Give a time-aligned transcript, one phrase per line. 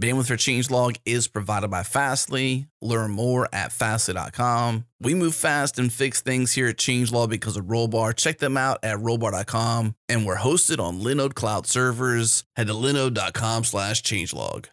[0.00, 2.66] Bandwidth for Changelog is provided by Fastly.
[2.80, 4.86] Learn more at fastly.com.
[4.98, 8.16] We move fast and fix things here at Changelog because of Rollbar.
[8.16, 9.94] Check them out at rollbar.com.
[10.08, 12.44] And we're hosted on Linode Cloud servers.
[12.56, 14.66] Head to linode.com slash changelog.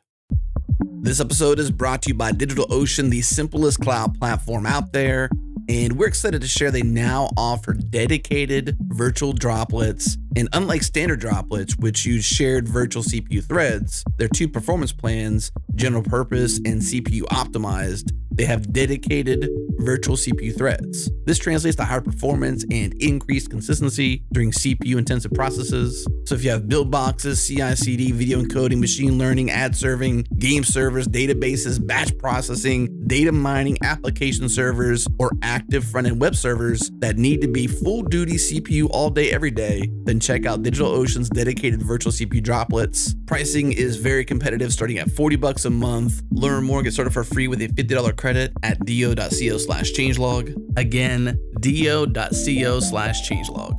[0.79, 5.29] This episode is brought to you by DigitalOcean, the simplest cloud platform out there.
[5.67, 10.17] And we're excited to share they now offer dedicated virtual droplets.
[10.37, 16.03] And unlike standard droplets, which use shared virtual CPU threads, their two performance plans, general
[16.03, 21.09] purpose and CPU optimized, they have dedicated virtual CPU threads.
[21.25, 26.05] This translates to higher performance and increased consistency during CPU intensive processes.
[26.25, 30.63] So if you have build boxes, CI CD, video encoding, machine learning, ad serving, game
[30.63, 37.17] servers, databases, batch processing, data mining, application servers, or active front end web servers that
[37.17, 41.81] need to be full duty CPU all day, every day, then check out DigitalOcean's dedicated
[41.81, 43.15] virtual CPU droplets.
[43.27, 46.21] Pricing is very competitive, starting at 40 bucks a month.
[46.31, 50.53] Learn more, get started for free with a $50 credit at do.co slash changelog.
[50.77, 53.77] Again, do.co slash changelog.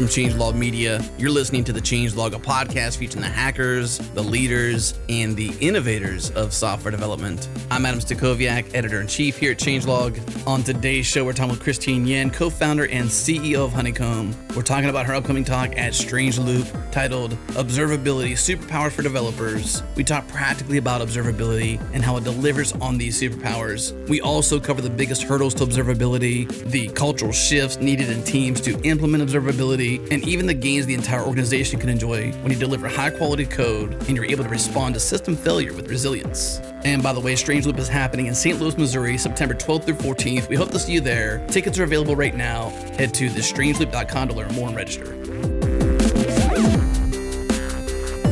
[0.00, 4.98] From Changelog Media, you're listening to the Changelog, a podcast featuring the hackers, the leaders,
[5.10, 7.50] and the innovators of software development.
[7.70, 10.18] I'm Adam Stacoviak, editor in chief here at Changelog.
[10.46, 14.34] On today's show, we're talking with Christine Yen, co founder and CEO of Honeycomb.
[14.56, 19.82] We're talking about her upcoming talk at Strange Loop titled Observability Superpowers for Developers.
[19.96, 23.92] We talk practically about observability and how it delivers on these superpowers.
[24.08, 28.80] We also cover the biggest hurdles to observability, the cultural shifts needed in teams to
[28.80, 33.10] implement observability, and even the gains the entire organization can enjoy when you deliver high
[33.10, 36.60] quality code and you're able to respond to system failure with resilience.
[36.84, 38.60] And by the way, Strange Loop is happening in St.
[38.60, 40.48] Louis, Missouri, September 12th through 14th.
[40.48, 41.44] We hope to see you there.
[41.48, 42.68] Tickets are available right now.
[42.96, 45.16] Head to thestrangeloop.com to learn more and register.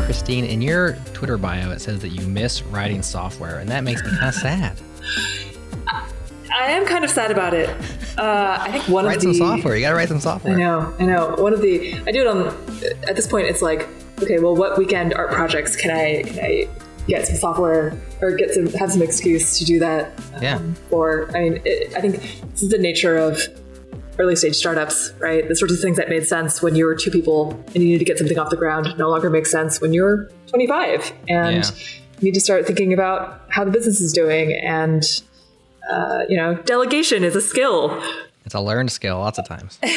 [0.05, 4.03] Christine, in your Twitter bio, it says that you miss writing software, and that makes
[4.03, 4.79] me kind of sad.
[5.87, 7.69] I am kind of sad about it.
[8.19, 9.77] Uh, I think one write of the some software.
[9.77, 10.55] You got to write some software.
[10.55, 11.35] I know, I know.
[11.39, 12.49] One of the I do it on.
[13.09, 13.89] At this point, it's like,
[14.23, 16.69] okay, well, what weekend art projects can I can I
[17.07, 20.13] get some software or get some have some excuse to do that?
[20.43, 20.61] Yeah.
[20.91, 22.17] Or I mean, it, I think
[22.53, 23.41] this is the nature of
[24.19, 25.47] early stage startups, right?
[25.47, 28.01] The sorts of things that made sense when you were two people and you needed
[28.01, 31.71] to get something off the ground no longer make sense when you're 25 and Yeah.
[32.19, 35.05] you need to start thinking about how the business is doing and.
[35.89, 38.03] Uh, you know, delegation is a skill.
[38.45, 39.79] It's a learned skill lots of times.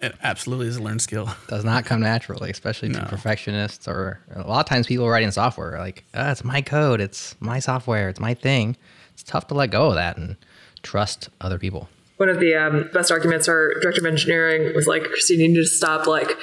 [0.00, 1.28] It absolutely is a learned skill.
[1.48, 5.74] does not come naturally, especially to perfectionists or a lot of times people writing software
[5.74, 8.76] are like, ah, it's my code, it's my software, it's my thing.
[9.14, 10.36] It's tough to let go of that and
[10.82, 11.88] trust other people.
[12.18, 15.56] one of the um, best arguments our director of engineering was like, Christine, you need
[15.56, 16.36] to stop like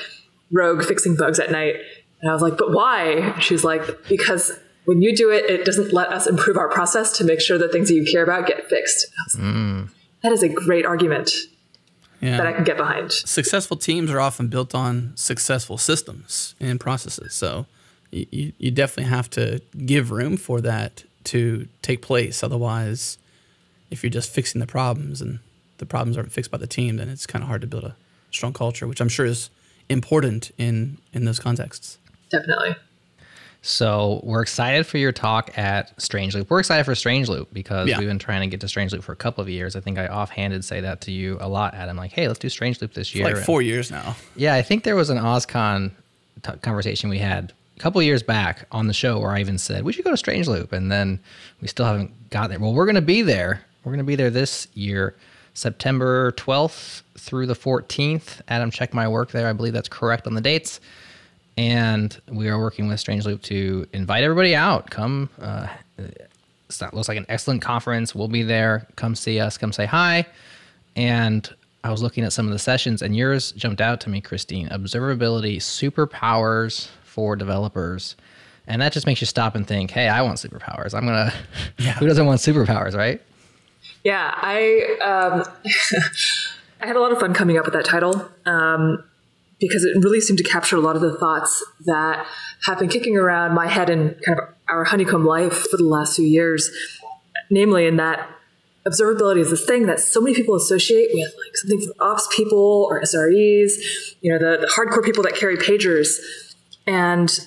[0.52, 1.76] rogue fixing bugs at night.
[2.22, 3.38] And I was like, but why?
[3.40, 4.52] She was like, because
[4.86, 7.72] when you do it, it doesn't let us improve our process to make sure that
[7.72, 9.08] things that you care about get fixed.
[9.12, 9.90] I was like,
[10.22, 11.32] That is a great argument
[12.22, 12.38] Yeah.
[12.38, 13.12] that I can get behind.
[13.12, 17.34] successful teams are often built on successful systems and processes.
[17.34, 17.66] So
[18.12, 22.44] you, you, you definitely have to give room for that to take place.
[22.44, 23.18] Otherwise,
[23.92, 25.40] if you're just fixing the problems and
[25.80, 27.96] the problems aren't fixed by the team, then it's kind of hard to build a
[28.32, 29.50] strong culture, which I'm sure is
[29.90, 31.98] important in in those contexts.
[32.32, 32.76] Definitely.
[33.66, 36.52] So we're excited for your talk at Strange Loop.
[36.52, 37.98] We're excited for Strange Loop because Yeah.
[37.98, 39.76] we've been trying to get to Strange Loop for a couple of years.
[39.76, 41.98] I think I offhanded say that to you a lot, Adam.
[41.98, 43.26] Like, hey, let's do Strange Loop this year.
[43.26, 44.16] Like four years now.
[44.36, 45.90] Yeah, I think there was an OSCON
[46.44, 49.84] t- conversation we had a couple years back on the show where I even said
[49.84, 51.20] we should go to Strange Loop, and then
[51.60, 52.60] we still haven't got there.
[52.60, 53.64] Well, we're going to be there.
[53.84, 55.16] We're going to be there this year,
[55.56, 58.42] September 12th through the 14th.
[58.48, 59.48] Adam, check my work there.
[59.48, 60.80] I believe that's correct on the dates.
[61.58, 64.90] And we are working with Strange Loop to invite everybody out.
[64.90, 65.30] Come.
[65.40, 65.68] Uh,
[66.68, 68.14] it's not, looks like an excellent conference.
[68.14, 68.88] We'll be there.
[68.98, 69.58] Come see us.
[69.58, 70.26] Come say hi.
[70.98, 71.50] And
[71.84, 74.68] I was looking at some of the sessions, and yours jumped out to me, Christine.
[74.70, 78.16] Observability superpowers for developers.
[78.68, 80.94] And that just makes you stop and think, hey, I want superpowers.
[80.94, 81.34] I'm going to,
[81.78, 81.94] Yeah.
[81.94, 83.22] who doesn't want superpowers, right?
[84.04, 85.44] Yeah, I um,
[86.82, 89.04] I had a lot of fun coming up with that title um,
[89.60, 92.26] because it really seemed to capture a lot of the thoughts that
[92.66, 96.16] have been kicking around my head and kind of our honeycomb life for the last
[96.16, 96.70] few years.
[97.50, 98.30] Namely, in that
[98.88, 102.88] observability is this thing that so many people associate with like something for ops people
[102.90, 103.72] or SREs,
[104.22, 106.20] you know, the, the hardcore people that carry pagers.
[106.86, 107.40] And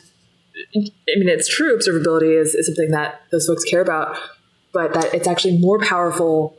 [0.75, 4.17] I mean, it's true, observability is, is something that those folks care about,
[4.73, 6.57] but that it's actually more powerful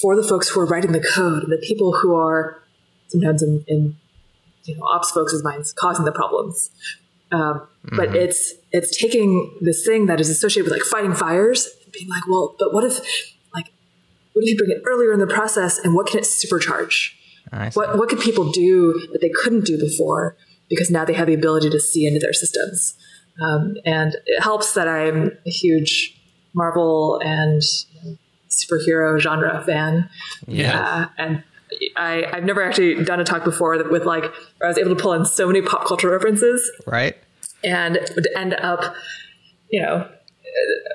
[0.00, 2.62] for the folks who are writing the code and the people who are
[3.08, 3.96] sometimes in, in
[4.64, 6.70] you know ops folks' minds causing the problems.
[7.32, 7.96] Um, mm-hmm.
[7.96, 12.08] But it's it's taking this thing that is associated with like fighting fires, and being
[12.08, 12.98] like, well, but what if
[13.54, 13.72] like
[14.32, 17.12] what if you bring it earlier in the process, and what can it supercharge?
[17.74, 20.36] What what could people do that they couldn't do before
[20.68, 22.94] because now they have the ability to see into their systems?
[23.40, 26.20] Um, and it helps that I'm a huge
[26.54, 27.62] Marvel and
[27.92, 28.18] you know,
[28.48, 30.08] superhero genre fan.
[30.46, 31.44] Yeah, uh, and
[31.96, 35.00] I, I've never actually done a talk before with like where I was able to
[35.00, 36.70] pull in so many pop culture references.
[36.86, 37.16] Right.
[37.62, 38.94] And would end up,
[39.70, 40.08] you know,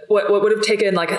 [0.07, 1.11] what what would have taken like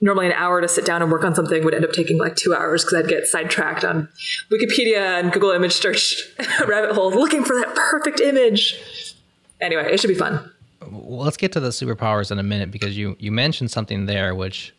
[0.00, 2.36] normally an hour to sit down and work on something would end up taking like
[2.36, 4.08] two hours because I'd get sidetracked on
[4.50, 6.22] Wikipedia and Google image search
[6.66, 8.80] rabbit holes looking for that perfect image.
[9.60, 10.50] Anyway, it should be fun.
[10.80, 14.34] Well, let's get to the superpowers in a minute because you you mentioned something there
[14.34, 14.74] which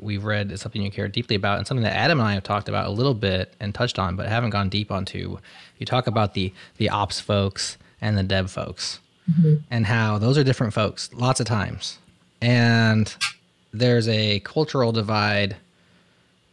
[0.00, 2.42] we've read is something you care deeply about and something that Adam and I have
[2.42, 5.38] talked about a little bit and touched on, but haven't gone deep onto.
[5.78, 9.00] You talk about the the ops folks and the dev folks
[9.30, 9.56] mm-hmm.
[9.70, 11.98] and how those are different folks lots of times.
[12.40, 13.14] And
[13.72, 15.56] there's a cultural divide,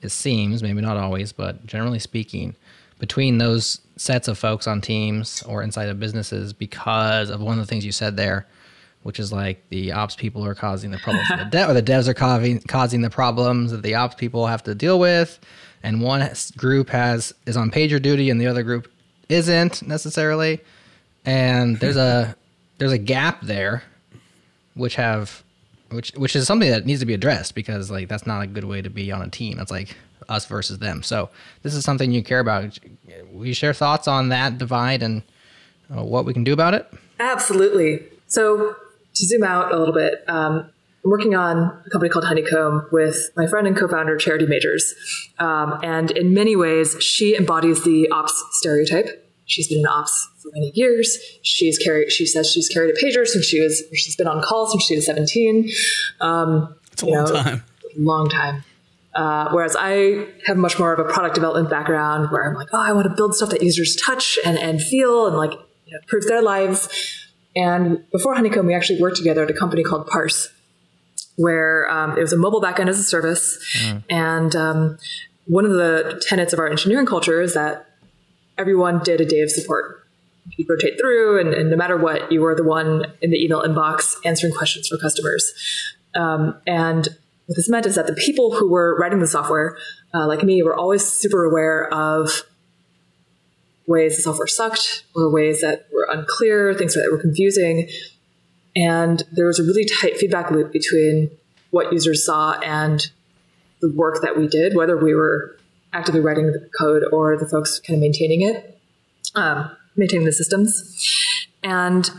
[0.02, 2.56] it seems, maybe not always, but generally speaking,
[3.00, 7.66] between those sets of folks on teams or inside of businesses because of one of
[7.66, 8.48] the things you said there
[9.04, 12.08] which is like the ops people are causing the problems the dev, or the devs
[12.08, 15.40] are causing causing the problems that the ops people have to deal with.
[15.84, 16.28] And one
[16.58, 18.92] group has is on pager duty and the other group
[19.30, 20.60] isn't necessarily.
[21.26, 22.36] And there's a
[22.78, 23.84] there's a gap there
[24.76, 25.44] which have
[25.90, 28.66] which which is something that needs to be addressed because like that's not a good
[28.66, 29.58] way to be on a team.
[29.58, 29.96] That's like
[30.30, 31.04] us versus them.
[31.04, 31.30] So
[31.64, 32.80] this is something you care about.
[33.34, 35.24] We share thoughts on that divide and
[35.96, 36.92] uh, what we can do about it?
[37.20, 38.04] Absolutely.
[38.28, 38.76] So
[39.14, 40.70] to zoom out a little bit, um,
[41.04, 44.94] I'm working on a company called Honeycomb with my friend and co-founder Charity Majors,
[45.40, 49.28] um, and in many ways, she embodies the ops stereotype.
[49.46, 51.18] She's been in ops for many years.
[51.42, 52.12] She's carried.
[52.12, 53.84] She says she's carried a pager since she was.
[53.94, 55.70] She's been on call since she was 17.
[56.22, 57.64] Um, it's a long know, time.
[57.98, 58.64] Long time.
[59.14, 62.80] Uh, whereas I have much more of a product development background, where I'm like, oh,
[62.80, 66.00] I want to build stuff that users touch and and feel and like you know,
[66.02, 66.88] improve their lives.
[67.56, 70.50] And before Honeycomb, we actually worked together at a company called Parse,
[71.36, 73.60] where um, it was a mobile backend as a service.
[73.84, 74.04] Mm.
[74.10, 74.98] And um,
[75.48, 77.88] one of the tenets of our engineering culture is that
[78.58, 80.08] everyone did a day of support.
[80.58, 83.62] You'd rotate through, and, and no matter what, you were the one in the email
[83.62, 85.54] inbox answering questions for customers.
[86.16, 87.08] Um, and
[87.46, 89.78] what this meant is that the people who were writing the software,
[90.14, 92.44] uh, like me, were always super aware of
[93.92, 97.90] ways the software sucked or ways that were unclear, things that were confusing.
[98.76, 101.30] And there was a really tight feedback loop between
[101.72, 103.06] what users saw and
[103.82, 105.58] the work that we did, whether we were
[105.94, 108.80] actively writing the code or the folks kind of maintaining it,
[109.36, 111.48] um, maintaining the systems.
[111.64, 112.10] And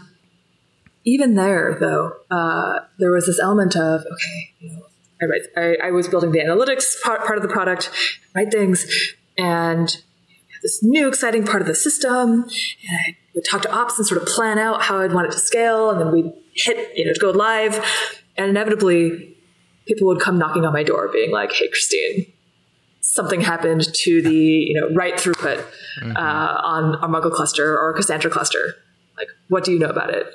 [1.04, 4.82] even there, though, uh, there was this element of, okay, you know,
[5.20, 7.90] I, write, I, I was building the analytics part, part of the product,
[8.34, 9.96] write things, and
[10.62, 12.44] this new exciting part of the system.
[12.44, 15.32] And I would talk to ops and sort of plan out how I'd want it
[15.32, 15.90] to scale.
[15.90, 17.84] And then we'd hit, you know, to go live.
[18.36, 19.36] And inevitably,
[19.86, 22.32] people would come knocking on my door being like, hey, Christine,
[23.00, 25.64] something happened to the, you know, write throughput
[26.00, 26.16] mm-hmm.
[26.16, 28.74] uh, on our Mongo cluster or Cassandra cluster.
[29.16, 30.26] Like, what do you know about it?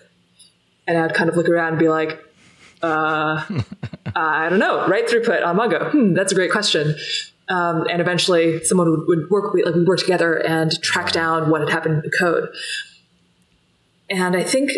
[0.85, 2.23] And I'd kind of look around and be like,
[2.83, 3.43] uh,
[4.15, 5.91] I don't know, write throughput on Mongo.
[5.91, 6.95] Hmm, that's a great question.
[7.49, 11.61] Um, and eventually someone would, would work, like we work together and track down what
[11.61, 12.49] had happened in the code.
[14.09, 14.71] And I think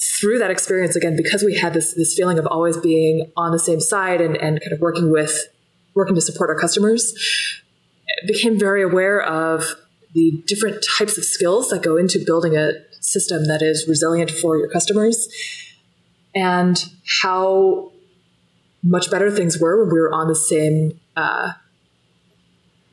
[0.00, 3.58] through that experience, again, because we had this, this feeling of always being on the
[3.58, 5.48] same side and, and kind of working with,
[5.94, 7.14] working to support our customers,
[8.26, 9.74] became very aware of
[10.14, 14.56] the different types of skills that go into building a system that is resilient for
[14.56, 15.28] your customers
[16.34, 16.86] and
[17.22, 17.90] how
[18.82, 21.52] much better things were when we were on the same uh,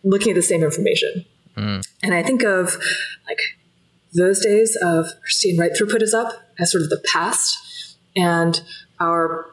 [0.04, 1.26] looking at the same information.
[1.56, 1.88] Mm.
[2.04, 2.78] And I think of
[3.28, 3.40] like
[4.14, 8.62] those days of seeing write throughput is up as sort of the past, and
[9.00, 9.46] our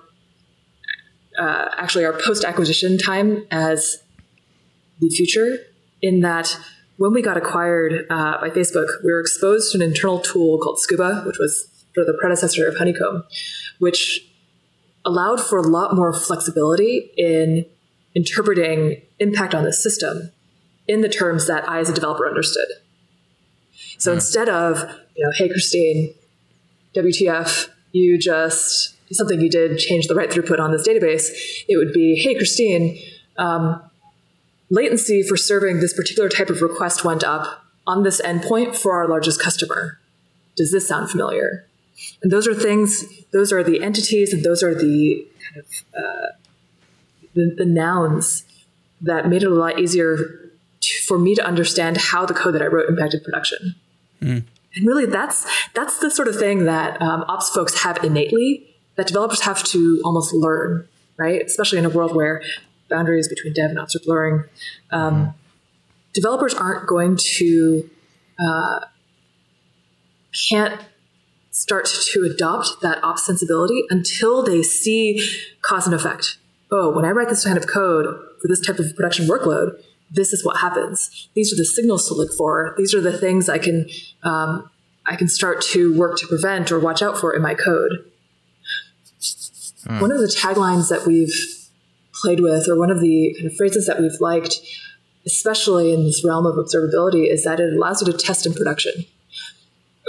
[1.38, 4.02] uh, actually our post acquisition time as
[5.00, 5.58] the future.
[6.02, 6.58] In that,
[6.98, 10.78] when we got acquired uh, by Facebook, we were exposed to an internal tool called
[10.78, 13.24] Scuba, which was sort of the predecessor of Honeycomb,
[13.78, 14.20] which
[15.04, 17.64] allowed for a lot more flexibility in
[18.14, 20.32] interpreting impact on the system
[20.88, 22.68] in the terms that I, as a developer, understood.
[23.98, 24.14] So mm.
[24.14, 24.78] instead of,
[25.16, 26.14] you know, hey, Christine,
[26.94, 31.28] WTF, you just something you did change the write throughput on this database,
[31.68, 32.98] it would be, hey, Christine,
[33.38, 33.80] um,
[34.70, 39.06] latency for serving this particular type of request went up on this endpoint for our
[39.06, 39.98] largest customer.
[40.56, 41.66] Does this sound familiar?
[42.22, 46.26] And those are things, those are the entities, and those are the kind of uh,
[47.34, 48.44] the, the nouns
[49.00, 50.45] that made it a lot easier
[51.06, 53.74] for me to understand how the code that I wrote impacted production.
[54.20, 54.44] Mm.
[54.74, 59.06] And really, that's that's the sort of thing that um, ops folks have innately that
[59.06, 61.42] developers have to almost learn, right?
[61.42, 62.42] Especially in a world where
[62.88, 64.44] boundaries between dev and ops are blurring.
[64.90, 65.34] Um,
[66.12, 67.88] developers aren't going to
[68.38, 68.80] uh,
[70.48, 70.80] can't
[71.50, 75.26] start to adopt that ops sensibility until they see
[75.62, 76.36] cause and effect.
[76.70, 78.06] Oh, when I write this kind of code
[78.42, 81.28] for this type of production workload, this is what happens.
[81.34, 82.74] These are the signals to look for.
[82.78, 83.88] These are the things I can
[84.22, 84.70] um,
[85.06, 88.10] I can start to work to prevent or watch out for in my code.
[89.86, 90.00] Mm.
[90.00, 91.34] One of the taglines that we've
[92.14, 94.60] played with, or one of the kind of phrases that we've liked,
[95.24, 98.92] especially in this realm of observability, is that it allows you to test in production.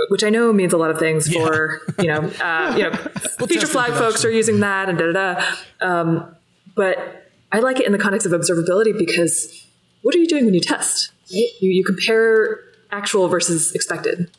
[0.10, 2.02] Which I know means a lot of things for yeah.
[2.02, 2.92] you know uh, you know
[3.40, 5.46] we'll feature flag folks are using that and da da da.
[5.82, 6.36] Um,
[6.76, 9.67] but I like it in the context of observability because
[10.02, 11.12] what are you doing when you test?
[11.34, 11.50] Right?
[11.60, 12.60] You, you compare
[12.92, 14.30] actual versus expected.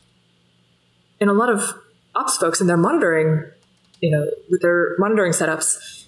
[1.20, 1.74] And a lot of
[2.14, 3.44] ops folks in their monitoring,
[4.00, 6.04] you know, with their monitoring setups,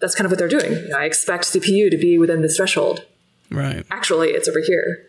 [0.00, 0.72] that's kind of what they're doing.
[0.72, 3.04] You know, I expect CPU to be within this threshold.
[3.50, 3.84] Right.
[3.90, 5.06] Actually, it's over here.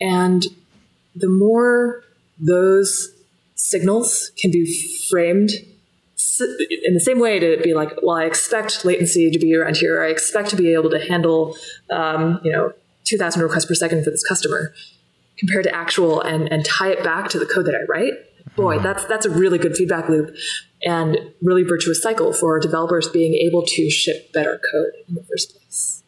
[0.00, 0.44] And
[1.14, 2.04] the more
[2.38, 3.10] those
[3.54, 4.72] signals can be
[5.10, 5.50] framed
[6.84, 10.02] in the same way to be like, well, I expect latency to be around here.
[10.02, 11.56] I expect to be able to handle,
[11.90, 12.72] um, you know,
[13.08, 14.72] 2,000 requests per second for this customer
[15.38, 18.12] compared to actual and, and tie it back to the code that I write.
[18.56, 18.82] Boy, uh-huh.
[18.82, 20.34] that's, that's a really good feedback loop
[20.82, 25.52] and really virtuous cycle for developers being able to ship better code in the first
[25.52, 26.02] place.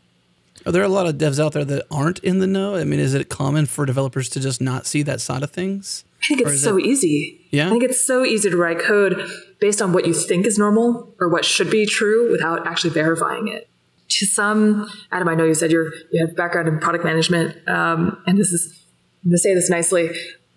[0.66, 2.76] Are there a lot of devs out there that aren't in the know?
[2.76, 6.04] I mean, is it common for developers to just not see that side of things?
[6.22, 7.48] I think it's so it, easy.
[7.50, 7.68] Yeah.
[7.68, 9.26] I think it's so easy to write code
[9.58, 13.48] based on what you think is normal or what should be true without actually verifying
[13.48, 13.70] it.
[14.10, 18.22] To some, Adam, I know you said you're you have background in product management, um,
[18.26, 18.84] and this is
[19.22, 20.10] I'm going to say this nicely.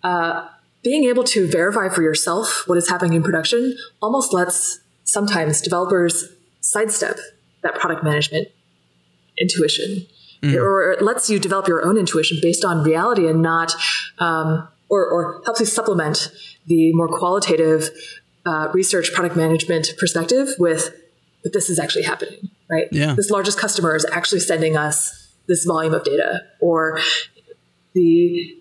[0.03, 0.47] Uh,
[0.83, 6.25] being able to verify for yourself what is happening in production almost lets sometimes developers
[6.61, 7.17] sidestep
[7.61, 8.49] that product management
[9.37, 10.05] intuition,
[10.41, 10.55] mm.
[10.55, 13.73] or it lets you develop your own intuition based on reality and not,
[14.19, 16.31] um, or, or helps you supplement
[16.67, 17.89] the more qualitative
[18.45, 20.93] uh, research product management perspective with,
[21.43, 22.87] but this is actually happening, right?
[22.91, 23.13] Yeah.
[23.13, 26.99] This largest customer is actually sending us this volume of data, or
[27.93, 28.55] the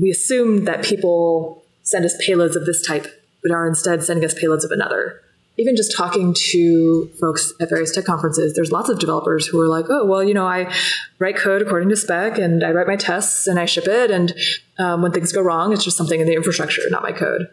[0.00, 3.06] we assume that people send us payloads of this type,
[3.42, 5.20] but are instead sending us payloads of another.
[5.56, 9.66] Even just talking to folks at various tech conferences, there's lots of developers who are
[9.66, 10.72] like, oh, well, you know, I
[11.18, 14.12] write code according to spec and I write my tests and I ship it.
[14.12, 14.32] And
[14.78, 17.48] um, when things go wrong, it's just something in the infrastructure, not my code.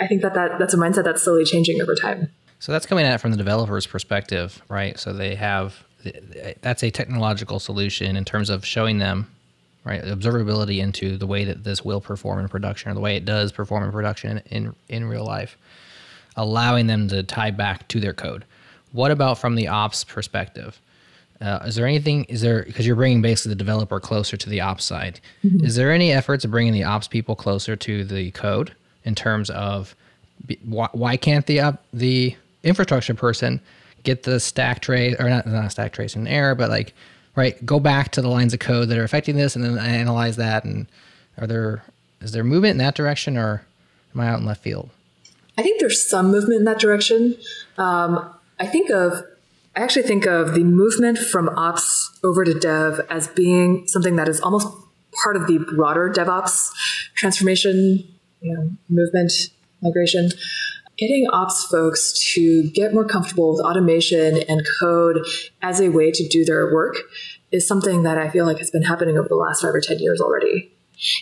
[0.00, 2.30] I think that, that that's a mindset that's slowly changing over time.
[2.62, 4.96] So that's coming at it from the developer's perspective, right?
[4.96, 5.82] So they have
[6.60, 9.28] that's a technological solution in terms of showing them
[9.82, 13.24] right observability into the way that this will perform in production or the way it
[13.24, 15.56] does perform in production in in real life
[16.36, 18.44] allowing them to tie back to their code
[18.92, 20.80] what about from the ops perspective
[21.40, 24.60] uh, is there anything is there because you're bringing basically the developer closer to the
[24.60, 25.64] ops side mm-hmm.
[25.64, 29.50] is there any efforts of bringing the ops people closer to the code in terms
[29.50, 29.94] of
[30.64, 33.60] why, why can't the uh, the infrastructure person
[34.02, 36.94] get the stack trace or not not stack trace in error but like
[37.36, 40.36] right go back to the lines of code that are affecting this and then analyze
[40.36, 40.86] that and
[41.38, 41.82] are there
[42.20, 43.64] is there movement in that direction or
[44.14, 44.90] am i out in left field?
[45.58, 47.36] I think there's some movement in that direction.
[47.78, 49.24] Um, i think of
[49.74, 54.28] i actually think of the movement from ops over to dev as being something that
[54.28, 54.68] is almost
[55.22, 56.70] part of the broader devops
[57.14, 58.04] transformation
[58.40, 59.32] you know, movement
[59.80, 60.30] migration
[61.02, 65.18] getting ops folks to get more comfortable with automation and code
[65.60, 66.94] as a way to do their work
[67.50, 69.98] is something that I feel like has been happening over the last five or 10
[69.98, 70.72] years already.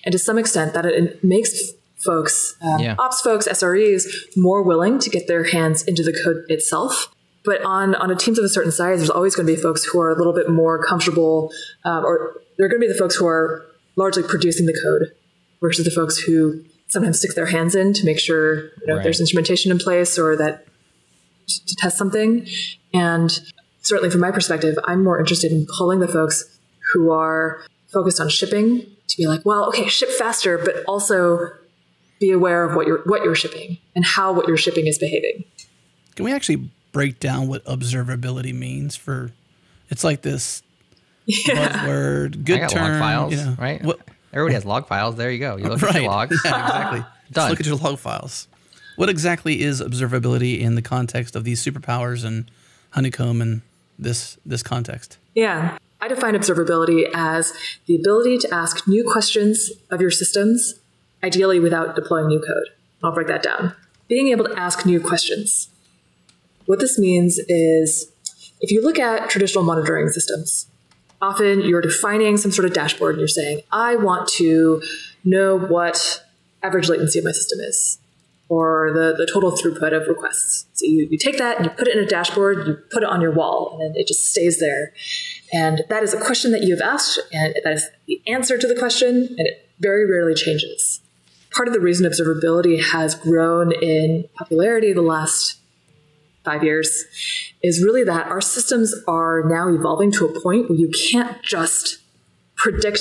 [0.05, 2.95] And to some extent, that it makes folks, um, yeah.
[2.99, 4.05] ops folks, SREs,
[4.37, 7.09] more willing to get their hands into the code itself.
[7.43, 9.83] But on, on a teams of a certain size, there's always going to be folks
[9.83, 11.51] who are a little bit more comfortable,
[11.85, 13.65] um, or they're going to be the folks who are
[13.97, 15.17] largely producing the code
[15.63, 19.03] versus the folks who sometimes stick their hands in to make sure you know, right.
[19.03, 20.67] there's instrumentation in place or that
[21.47, 22.47] to test something.
[22.93, 23.31] And
[23.83, 26.59] certainly from my perspective, I'm more interested in pulling the folks
[26.93, 31.51] who are focused on shipping to be like, well, okay, ship faster, but also
[32.21, 35.45] be aware of what you're what you're shipping and how what you're shipping is behaving.
[36.17, 39.33] Can we actually break down what observability means for
[39.89, 40.63] it's like this
[41.47, 42.93] buzzword, I good got term.
[42.93, 43.57] log files, you know.
[43.59, 43.83] right?
[43.83, 44.01] What,
[44.33, 45.17] Everybody has log files.
[45.17, 45.57] There you go.
[45.57, 46.41] You look at your logs.
[46.45, 47.05] Yeah, exactly.
[47.33, 48.49] Just look at your log files.
[48.97, 52.51] What exactly is observability in the context of these superpowers and
[52.91, 53.63] honeycomb and
[53.99, 55.19] this this context?
[55.35, 55.79] Yeah.
[56.03, 57.53] I define observability as
[57.87, 60.75] the ability to ask new questions of your systems,
[61.23, 62.69] ideally without deploying new code.
[63.03, 63.75] I'll break that down.
[64.09, 65.69] Being able to ask new questions.
[66.67, 68.11] What this means is
[68.61, 70.67] if you look at traditional monitoring systems,
[71.21, 74.83] often you're defining some sort of dashboard and you're saying, I want to
[75.25, 76.25] know what
[76.63, 77.99] average latency of my system is
[78.51, 80.67] or the, the total throughput of requests.
[80.73, 83.09] So you, you take that and you put it in a dashboard, you put it
[83.09, 84.93] on your wall, and then it just stays there.
[85.53, 88.75] And that is a question that you've asked, and that is the answer to the
[88.75, 91.01] question, and it very rarely changes.
[91.55, 95.60] Part of the reason observability has grown in popularity the last
[96.45, 97.05] five years
[97.63, 101.99] is really that our systems are now evolving to a point where you can't just
[102.57, 103.01] predict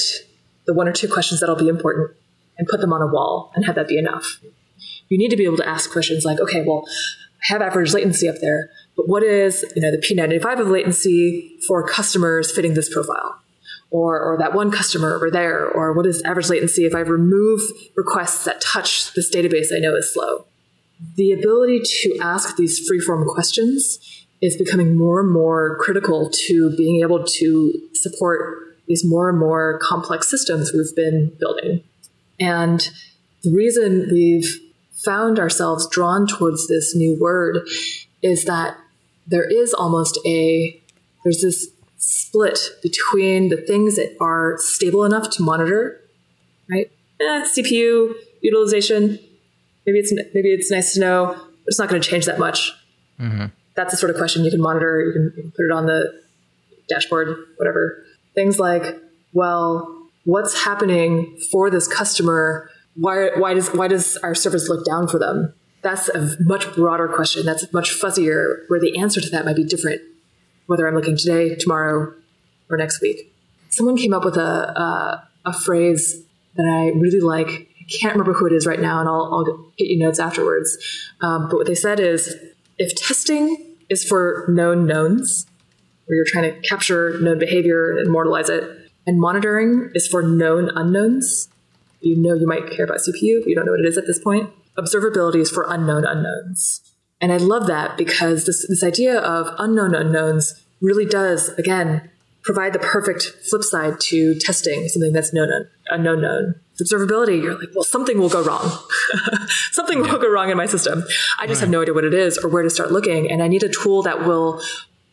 [0.65, 2.11] the one or two questions that'll be important
[2.57, 4.39] and put them on a wall and have that be enough.
[5.07, 6.85] You need to be able to ask questions like, okay, well,
[7.43, 11.57] I have average latency up there, but what is you know the P95 of latency
[11.67, 13.37] for customers fitting this profile?
[13.91, 17.59] Or, or that one customer over there, or what is average latency if I remove
[17.95, 20.45] requests that touch this database I know is slow?
[21.15, 27.01] The ability to ask these freeform questions is becoming more and more critical to being
[27.01, 31.83] able to support these more and more complex systems we've been building.
[32.39, 32.89] And
[33.43, 34.59] the reason we've
[34.91, 37.59] found ourselves drawn towards this new word
[38.21, 38.77] is that
[39.27, 40.81] there is almost a
[41.23, 46.01] there's this split between the things that are stable enough to monitor,
[46.69, 46.91] right?
[47.19, 49.19] Eh, CPU utilization,
[49.89, 52.71] maybe it's maybe it's nice to know, but it's not going to change that much.
[53.19, 53.45] Mm-hmm.
[53.75, 55.01] That's the sort of question you can monitor.
[55.01, 56.21] You can, you can put it on the
[56.87, 58.03] dashboard, whatever.
[58.35, 58.95] Things like,
[59.33, 62.69] well, what's happening for this customer?
[62.95, 65.53] Why why does why does our service look down for them?
[65.81, 67.45] That's a much broader question.
[67.45, 70.01] That's much fuzzier, where the answer to that might be different,
[70.67, 72.13] whether I'm looking today, tomorrow,
[72.69, 73.33] or next week.
[73.69, 76.21] Someone came up with a a, a phrase
[76.55, 77.68] that I really like
[77.99, 80.77] can't remember who it is right now, and I'll, I'll get you notes afterwards.
[81.21, 82.35] Um, but what they said is
[82.77, 85.45] if testing is for known knowns,
[86.05, 88.63] where you're trying to capture known behavior and immortalize it,
[89.05, 91.49] and monitoring is for known unknowns,
[92.01, 94.07] you know you might care about CPU, but you don't know what it is at
[94.07, 94.49] this point.
[94.77, 96.81] Observability is for unknown unknowns.
[97.21, 102.09] And I love that because this, this idea of unknown unknowns really does, again,
[102.43, 105.49] provide the perfect flip side to testing something that's known
[105.91, 106.55] unknown known.
[106.81, 108.71] Observability, you're like, well, something will go wrong.
[109.71, 111.03] something will go wrong in my system.
[111.37, 113.29] I just have no idea what it is or where to start looking.
[113.29, 114.61] And I need a tool that will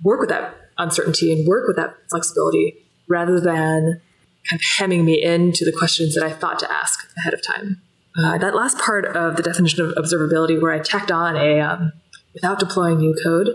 [0.02, 2.76] work with that uncertainty and work with that flexibility
[3.08, 4.00] rather than
[4.48, 7.82] kind of hemming me into the questions that I thought to ask ahead of time.
[8.18, 11.92] Uh, that last part of the definition of observability, where I tacked on a um,
[12.32, 13.48] without deploying new code,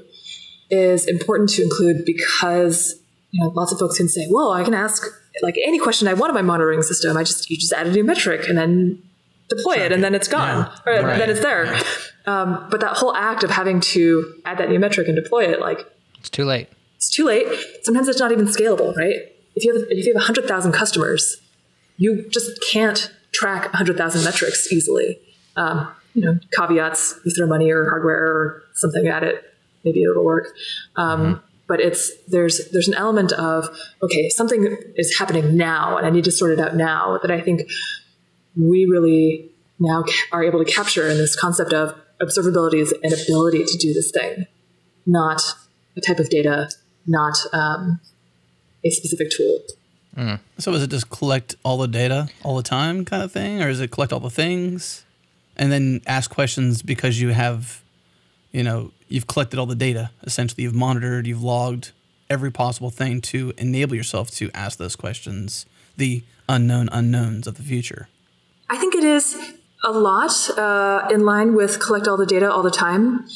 [0.69, 4.75] is important to include because you know lots of folks can say, "Well, I can
[4.75, 5.03] ask
[5.41, 7.17] like any question I want of my monitoring system.
[7.17, 9.01] I just you just add a new metric and then
[9.49, 11.17] deploy it, and then it's gone, or Right.
[11.17, 11.65] then it's there."
[12.27, 15.59] Um, but that whole act of having to add that new metric and deploy it,
[15.59, 15.85] like
[16.19, 16.67] It's too late.
[16.95, 17.47] it's too late.
[17.81, 19.15] Sometimes it's not even scalable, right?
[19.55, 21.37] If you have if you have hundred thousand customers,
[21.97, 25.19] you just can't track hundred thousand metrics easily.
[25.55, 29.43] Um, you know, caveats: you throw money or hardware or something at it,
[29.83, 30.47] maybe it'll work.
[30.95, 33.69] Um, But it's there's there's an element of
[34.03, 37.17] okay, something is happening now, and I need to sort it out now.
[37.21, 37.61] That I think
[38.57, 40.03] we really now
[40.33, 44.11] are able to capture in this concept of observability is an ability to do this
[44.11, 44.45] thing,
[45.05, 45.41] not
[45.95, 46.69] a type of data,
[47.07, 48.01] not um,
[48.83, 49.59] a specific tool.
[50.57, 53.69] So is it just collect all the data all the time kind of thing, or
[53.69, 55.05] is it collect all the things
[55.55, 57.81] and then ask questions because you have,
[58.51, 60.11] you know, you've collected all the data.
[60.23, 61.91] Essentially, you've monitored, you've logged
[62.29, 65.65] every possible thing to enable yourself to ask those questions,
[65.97, 68.07] the unknown unknowns of the future.
[68.69, 69.35] I think it is
[69.83, 73.27] a lot uh, in line with collect all the data all the time.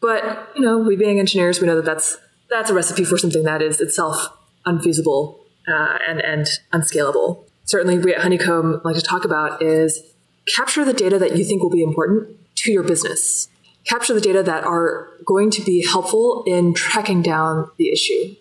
[0.00, 3.42] But you know, we being engineers, we know that that's that's a recipe for something
[3.42, 4.28] that is itself
[4.64, 7.46] unfeasible uh, and and unscalable.
[7.64, 10.02] Certainly, we at Honeycomb like to talk about is
[10.46, 13.48] capture the data that you think will be important to your business.
[13.86, 18.34] Capture the data that are going to be helpful in tracking down the issue.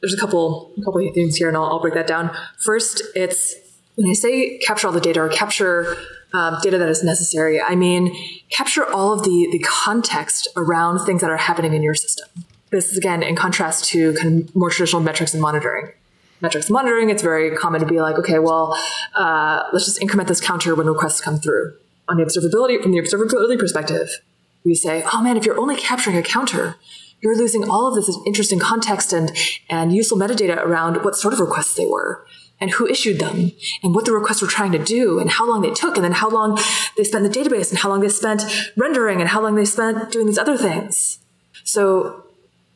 [0.00, 2.30] There's a couple couple things here, and I'll, I'll break that down.
[2.58, 3.54] First, it's
[3.94, 5.96] when I say capture all the data or capture
[6.32, 8.14] um, data that is necessary, I mean
[8.50, 12.28] capture all of the the context around things that are happening in your system.
[12.70, 15.92] This is again in contrast to kind of more traditional metrics and monitoring.
[16.40, 18.78] metrics monitoring, it's very common to be like, okay, well,
[19.14, 21.74] uh, let's just increment this counter when requests come through.
[22.08, 24.08] On the observability, from the observability perspective,
[24.68, 26.76] we say, oh man, if you're only capturing a counter,
[27.20, 29.36] you're losing all of this interesting context and,
[29.68, 32.24] and useful metadata around what sort of requests they were
[32.60, 33.52] and who issued them
[33.82, 36.12] and what the requests were trying to do and how long they took and then
[36.12, 36.58] how long
[36.96, 38.42] they spent in the database and how long they spent
[38.76, 41.18] rendering and how long they spent doing these other things.
[41.64, 42.24] So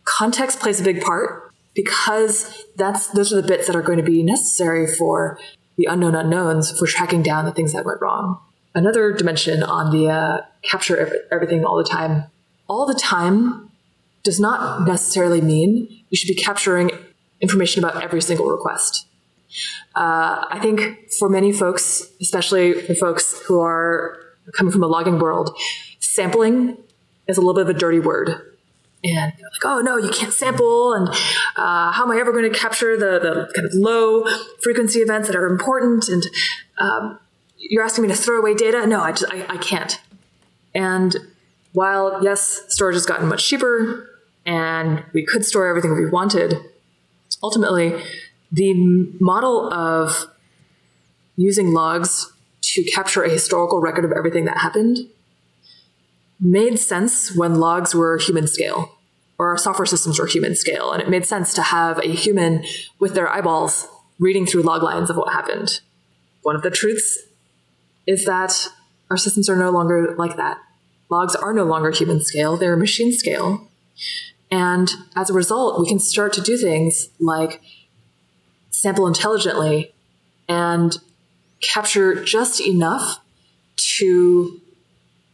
[0.05, 4.05] context plays a big part because that's those are the bits that are going to
[4.05, 5.39] be necessary for
[5.77, 8.41] the unknown unknowns for tracking down the things that went wrong.
[8.75, 12.25] Another dimension on the uh, capture everything all the time.
[12.69, 13.71] All the time
[14.23, 16.91] does not necessarily mean you should be capturing
[17.41, 19.07] information about every single request.
[19.95, 24.19] Uh, I think for many folks, especially for folks who are
[24.57, 25.57] coming from a logging world,
[25.99, 26.79] sampling
[27.27, 28.53] is a little bit of a dirty word
[29.05, 31.09] and like, oh no, you can't sample, and
[31.57, 34.25] uh, how am I ever going to capture the the kind of low
[34.63, 36.09] frequency events that are important?
[36.09, 36.23] And
[36.79, 37.19] um,
[37.71, 38.87] you're asking me to throw away data?
[38.87, 40.01] No, I just I, I can't.
[40.75, 41.15] And
[41.73, 44.09] while yes, storage has gotten much cheaper,
[44.45, 46.55] and we could store everything we wanted,
[47.43, 48.03] ultimately,
[48.51, 48.75] the
[49.21, 50.27] model of
[51.37, 54.99] using logs to capture a historical record of everything that happened
[56.41, 58.99] made sense when logs were human scale
[59.39, 60.93] or our software systems were human scale.
[60.93, 62.65] And it made sense to have a human
[62.99, 65.81] with their eyeballs reading through log lines of what happened.
[66.43, 67.19] One of the truths
[68.07, 68.69] is that
[69.11, 70.59] our systems are no longer like that.
[71.11, 73.69] Logs are no longer human scale, they're machine scale.
[74.51, 77.61] And as a result, we can start to do things like
[78.71, 79.95] sample intelligently
[80.49, 80.97] and
[81.61, 83.21] capture just enough
[83.77, 84.61] to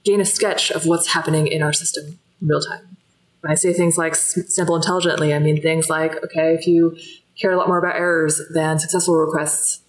[0.05, 2.97] gain a sketch of what's happening in our system in real time.
[3.41, 6.97] When I say things like sample intelligently, I mean things like, okay, if you
[7.41, 9.81] care a lot more about errors than successful requests,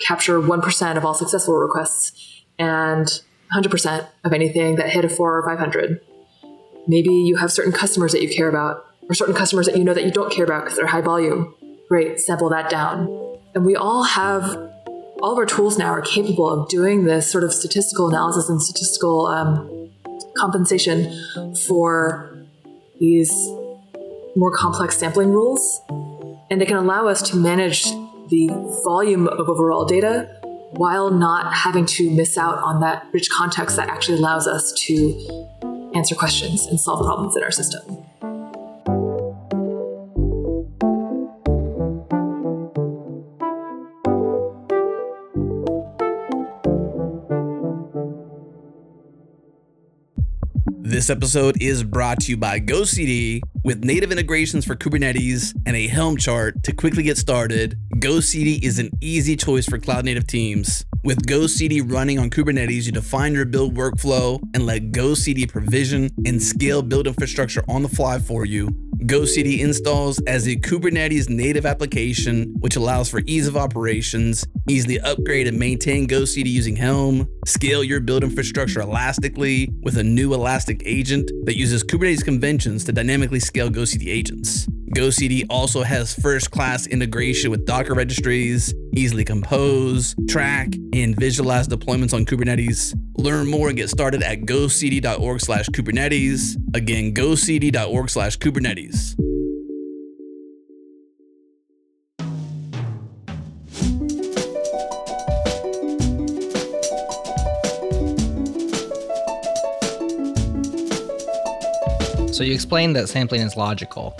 [0.00, 3.06] capture 1% of all successful requests and
[3.54, 6.00] 100% of anything that hit a 4 or 500.
[6.86, 9.94] Maybe you have certain customers that you care about or certain customers that you know
[9.94, 11.54] that you don't care about because they're high volume.
[11.88, 13.38] Great, sample that down.
[13.54, 14.44] And we all have
[15.20, 18.62] all of our tools now are capable of doing this sort of statistical analysis and
[18.62, 19.90] statistical um,
[20.36, 21.12] compensation
[21.66, 22.46] for
[22.98, 23.30] these
[24.36, 25.80] more complex sampling rules.
[26.50, 27.84] And they can allow us to manage
[28.30, 28.48] the
[28.84, 30.28] volume of overall data
[30.72, 35.60] while not having to miss out on that rich context that actually allows us to
[35.96, 37.82] answer questions and solve problems in our system.
[50.90, 55.86] This episode is brought to you by GoCD with native integrations for Kubernetes and a
[55.86, 57.78] Helm chart to quickly get started.
[58.00, 60.86] GoCD is an easy choice for cloud native teams.
[61.04, 66.42] With GoCD running on Kubernetes, you define your build workflow and let GoCD provision and
[66.42, 68.68] scale build infrastructure on the fly for you.
[69.04, 75.46] GoCD installs as a Kubernetes native application, which allows for ease of operations, easily upgrade
[75.46, 81.30] and maintain GoCD using Helm, scale your build infrastructure elastically with a new Elastic agent
[81.44, 84.69] that uses Kubernetes conventions to dynamically scale GoCD agents.
[84.94, 92.12] GoCD also has first class integration with Docker registries, easily compose, track, and visualize deployments
[92.12, 92.98] on Kubernetes.
[93.16, 96.56] Learn more and get started at gocd.org slash Kubernetes.
[96.74, 99.14] Again, gocd.org slash Kubernetes.
[112.34, 114.18] So you explained that sampling is logical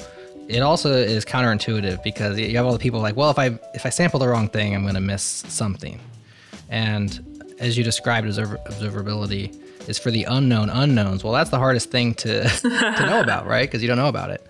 [0.51, 3.87] it also is counterintuitive because you have all the people like, well, if I if
[3.87, 6.01] I sample the wrong thing, I'm going to miss something.
[6.69, 9.57] And as you described, observability
[9.89, 11.23] is for the unknown unknowns.
[11.23, 13.69] Well, that's the hardest thing to to know about, right?
[13.69, 14.47] Because you don't know about it.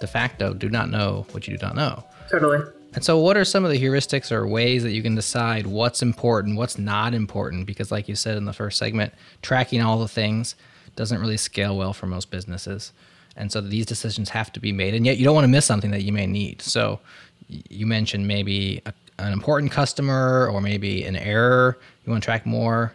[0.00, 2.04] De facto, do not know what you do not know.
[2.30, 2.64] Totally.
[2.94, 6.00] And so, what are some of the heuristics or ways that you can decide what's
[6.00, 7.66] important, what's not important?
[7.66, 10.54] Because, like you said in the first segment, tracking all the things
[10.96, 12.92] doesn't really scale well for most businesses.
[13.36, 15.64] And so these decisions have to be made, and yet you don't want to miss
[15.64, 16.62] something that you may need.
[16.62, 17.00] So
[17.48, 22.46] you mentioned maybe a, an important customer or maybe an error you want to track
[22.46, 22.94] more,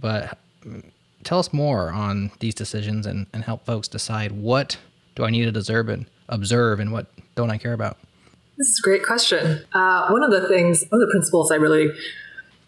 [0.00, 0.38] but
[1.24, 4.76] tell us more on these decisions and, and help folks decide what
[5.14, 7.98] do I need to observe and observe and what don't I care about.
[8.56, 9.64] This is a great question.
[9.72, 11.88] Uh, one of the things, one of the principles I really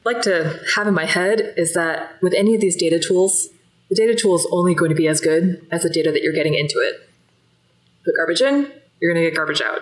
[0.05, 3.49] like to have in my head is that with any of these data tools,
[3.89, 6.33] the data tool is only going to be as good as the data that you're
[6.33, 7.09] getting into it.
[8.05, 8.71] Put garbage in,
[9.01, 9.81] you're going to get garbage out.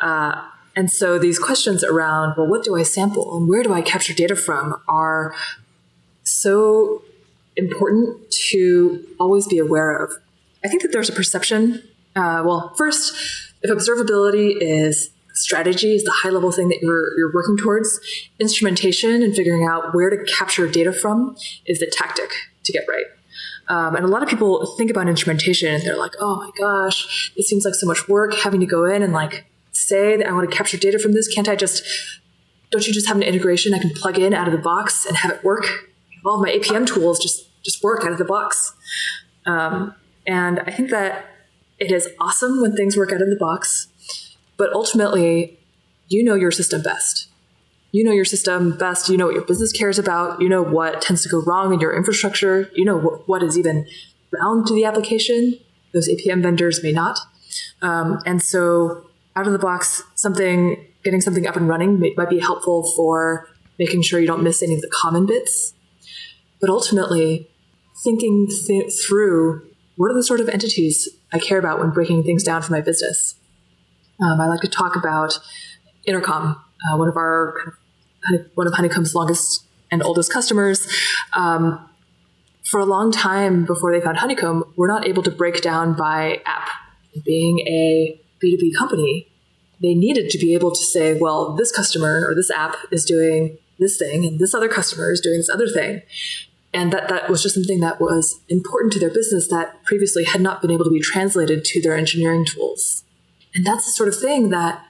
[0.00, 3.82] Uh, and so these questions around, well, what do I sample and where do I
[3.82, 5.34] capture data from are
[6.24, 7.02] so
[7.56, 10.12] important to always be aware of.
[10.64, 11.82] I think that there's a perception.
[12.16, 13.14] Uh, well, first,
[13.62, 18.00] if observability is strategy is the high level thing that you're, you're working towards,
[18.38, 22.30] instrumentation and figuring out where to capture data from is the tactic
[22.64, 23.04] to get right.
[23.68, 27.32] Um, and a lot of people think about instrumentation and they're like, oh my gosh,
[27.36, 30.32] it seems like so much work having to go in and like say that I
[30.32, 31.32] want to capture data from this.
[31.32, 31.82] Can't I just,
[32.70, 35.16] don't you just have an integration I can plug in out of the box and
[35.16, 35.66] have it work?
[36.24, 38.74] All my APM tools just, just work out of the box.
[39.46, 39.94] Um,
[40.26, 41.26] and I think that
[41.78, 43.88] it is awesome when things work out of the box,
[44.56, 45.58] but ultimately,
[46.08, 47.28] you know your system best.
[47.92, 49.08] You know your system best.
[49.08, 50.40] You know what your business cares about.
[50.40, 52.70] You know what tends to go wrong in your infrastructure.
[52.74, 53.86] You know what, what is even
[54.32, 55.58] bound to the application.
[55.92, 57.18] Those APM vendors may not.
[57.82, 62.30] Um, and so, out of the box, something getting something up and running may, might
[62.30, 65.74] be helpful for making sure you don't miss any of the common bits.
[66.60, 67.50] But ultimately,
[68.02, 72.42] thinking th- through what are the sort of entities I care about when breaking things
[72.42, 73.34] down for my business.
[74.20, 75.38] Um, I like to talk about
[76.04, 77.78] Intercom, uh, one of our
[78.54, 80.86] one of Honeycomb's longest and oldest customers.
[81.34, 81.88] Um,
[82.64, 86.40] for a long time before they found Honeycomb, we're not able to break down by
[86.46, 86.68] app.
[87.24, 89.28] Being a B2B company,
[89.82, 93.58] they needed to be able to say, well, this customer or this app is doing
[93.78, 96.02] this thing, and this other customer is doing this other thing
[96.74, 100.40] and that that was just something that was important to their business that previously had
[100.40, 103.04] not been able to be translated to their engineering tools
[103.54, 104.82] and that's the sort of thing that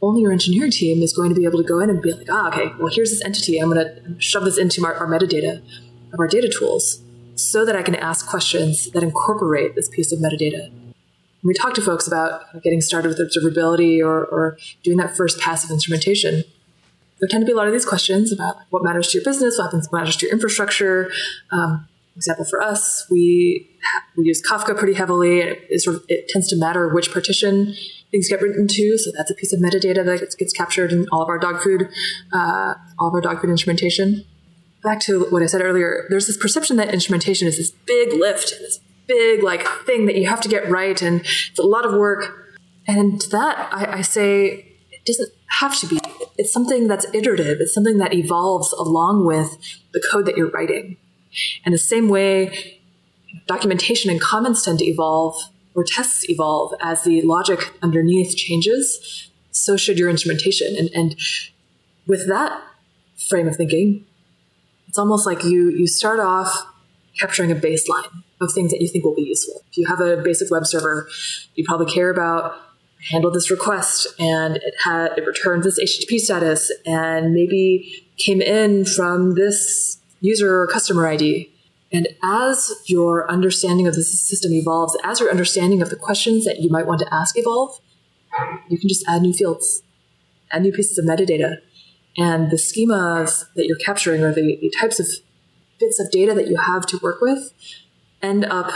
[0.00, 2.26] only your engineering team is going to be able to go in and be like
[2.30, 5.58] ah okay well here's this entity i'm going to shove this into our, our metadata
[6.12, 7.02] of our data tools
[7.34, 11.74] so that i can ask questions that incorporate this piece of metadata when we talk
[11.74, 16.44] to folks about getting started with observability or, or doing that first passive instrumentation
[17.20, 19.58] there tend to be a lot of these questions about what matters to your business,
[19.58, 21.10] what happens, matters to your infrastructure.
[21.50, 23.70] Um, example for us, we
[24.16, 25.40] we use Kafka pretty heavily.
[25.40, 27.74] It, sort of, it tends to matter which partition
[28.10, 28.98] things get written to.
[28.98, 31.62] So that's a piece of metadata that gets, gets captured in all of our dog
[31.62, 31.88] food,
[32.32, 34.24] uh, all of our dog food instrumentation.
[34.82, 38.50] Back to what I said earlier, there's this perception that instrumentation is this big lift,
[38.60, 41.92] this big like thing that you have to get right, and it's a lot of
[41.92, 42.56] work.
[42.86, 45.98] And to that, I, I say it doesn't have to be.
[46.36, 47.58] It's something that's iterative.
[47.60, 49.58] It's something that evolves along with
[49.92, 50.96] the code that you're writing.
[51.64, 52.80] And the same way
[53.46, 55.40] documentation and comments tend to evolve
[55.74, 60.74] or tests evolve as the logic underneath changes, so should your instrumentation.
[60.76, 61.16] And, and
[62.06, 62.60] with that
[63.28, 64.04] frame of thinking,
[64.88, 66.66] it's almost like you, you start off
[67.18, 69.62] capturing a baseline of things that you think will be useful.
[69.70, 71.08] If you have a basic web server,
[71.54, 72.54] you probably care about
[73.10, 78.84] handle this request and it had it returned this HTTP status and maybe came in
[78.84, 81.52] from this user or customer ID.
[81.90, 86.60] And as your understanding of the system evolves, as your understanding of the questions that
[86.60, 87.80] you might want to ask evolve,
[88.68, 89.82] you can just add new fields,
[90.52, 91.56] add new pieces of metadata.
[92.16, 95.06] And the schemas that you're capturing or the, the types of
[95.78, 97.52] bits of data that you have to work with
[98.20, 98.70] end up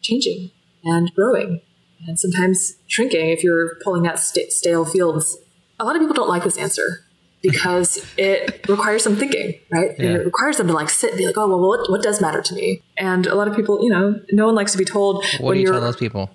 [0.00, 0.50] changing
[0.82, 1.60] and growing
[2.06, 5.38] and sometimes shrinking if you're pulling out st- stale fields.
[5.78, 7.05] A lot of people don't like this answer
[7.48, 9.90] because it requires some thinking, right?
[9.98, 10.10] Yeah.
[10.10, 12.42] It requires them to like sit and be like, oh, well, what, what does matter
[12.42, 12.82] to me?
[12.96, 15.24] And a lot of people, you know, no one likes to be told.
[15.40, 16.30] What do you tell those people?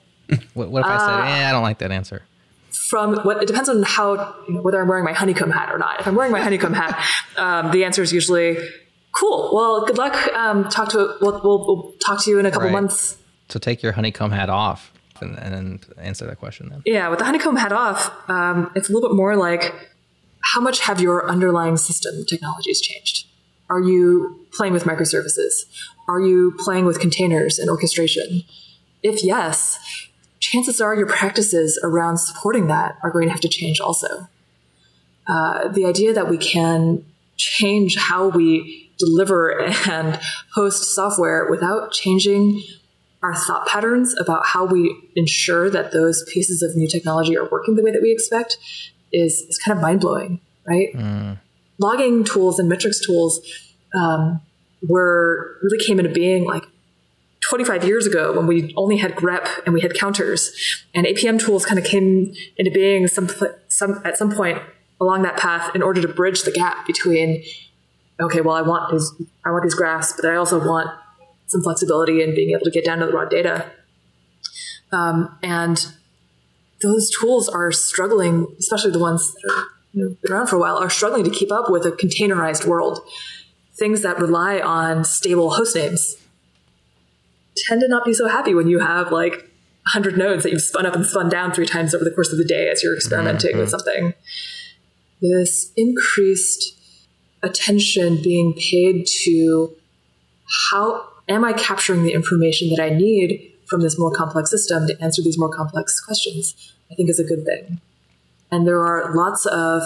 [0.53, 2.23] what, what, if uh, I said, eh, I don't like that answer?
[2.71, 5.77] From what it depends on how you know, whether I'm wearing my honeycomb hat or
[5.77, 5.99] not.
[5.99, 7.03] If I'm wearing my honeycomb hat,
[7.37, 8.57] um, the answer is usually
[9.11, 9.51] cool.
[9.53, 10.15] Well, good luck.
[10.33, 12.73] Um, talk to we'll, we'll, we'll, talk to you in a couple right.
[12.73, 13.17] months.
[13.49, 16.81] So take your honeycomb hat off and, and answer that question then.
[16.85, 19.73] Yeah, with the honeycomb hat off, um, it's a little bit more like
[20.41, 23.27] how much have your underlying system technologies changed?
[23.69, 25.65] Are you playing with microservices?
[26.07, 28.43] Are you playing with containers and orchestration?
[29.01, 29.79] If yes,
[30.39, 34.27] chances are your practices around supporting that are going to have to change also.
[35.27, 37.05] Uh, the idea that we can
[37.37, 40.19] change how we deliver and
[40.53, 42.61] host software without changing
[43.23, 47.75] our thought patterns about how we ensure that those pieces of new technology are working
[47.75, 48.57] the way that we expect
[49.11, 50.93] is, is kind of mind blowing, right?
[50.93, 51.39] Mm.
[51.77, 53.39] Logging tools and metrics tools
[53.95, 54.41] um,
[54.87, 56.63] were really came into being like
[57.41, 61.65] 25 years ago when we only had grep and we had counters and apm tools
[61.65, 63.27] kind of came into being some,
[63.67, 64.61] some at some point
[65.01, 67.43] along that path in order to bridge the gap between
[68.21, 69.11] okay well i want these
[69.43, 70.87] i want these graphs but i also want
[71.51, 73.69] some flexibility in being able to get down to the raw data.
[74.91, 75.85] Um, and
[76.81, 79.63] those tools are struggling, especially the ones that are
[79.93, 82.65] you know, been around for a while, are struggling to keep up with a containerized
[82.65, 82.99] world.
[83.73, 86.17] Things that rely on stable host names
[87.67, 89.33] tend to not be so happy when you have like
[89.93, 92.37] 100 nodes that you've spun up and spun down three times over the course of
[92.37, 93.71] the day as you're experimenting with mm-hmm.
[93.71, 94.13] something.
[95.21, 96.77] This increased
[97.43, 99.75] attention being paid to
[100.71, 105.01] how am I capturing the information that I need from this more complex system to
[105.01, 107.79] answer these more complex questions, I think is a good thing.
[108.51, 109.81] And there are lots of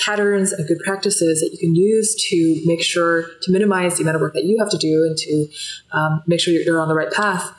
[0.00, 4.16] patterns and good practices that you can use to make sure to minimize the amount
[4.16, 5.48] of work that you have to do and to
[5.92, 7.54] um, make sure you're on the right path.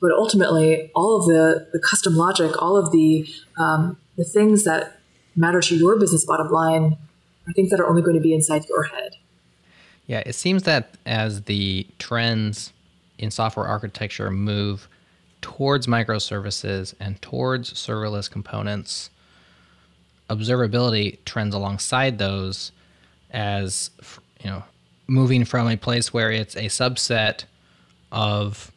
[0.00, 5.00] But ultimately, all of the, the custom logic, all of the um, the things that
[5.34, 6.98] matter to your business bottom line
[7.46, 9.16] are things that are only going to be inside your head.
[10.06, 12.72] Yeah, it seems that as the trends
[13.22, 14.88] in software architecture move
[15.40, 19.10] towards microservices and towards serverless components,
[20.28, 22.72] observability trends alongside those
[23.30, 23.90] as
[24.42, 24.62] you know
[25.06, 27.44] moving from a place where it's a subset
[28.10, 28.70] of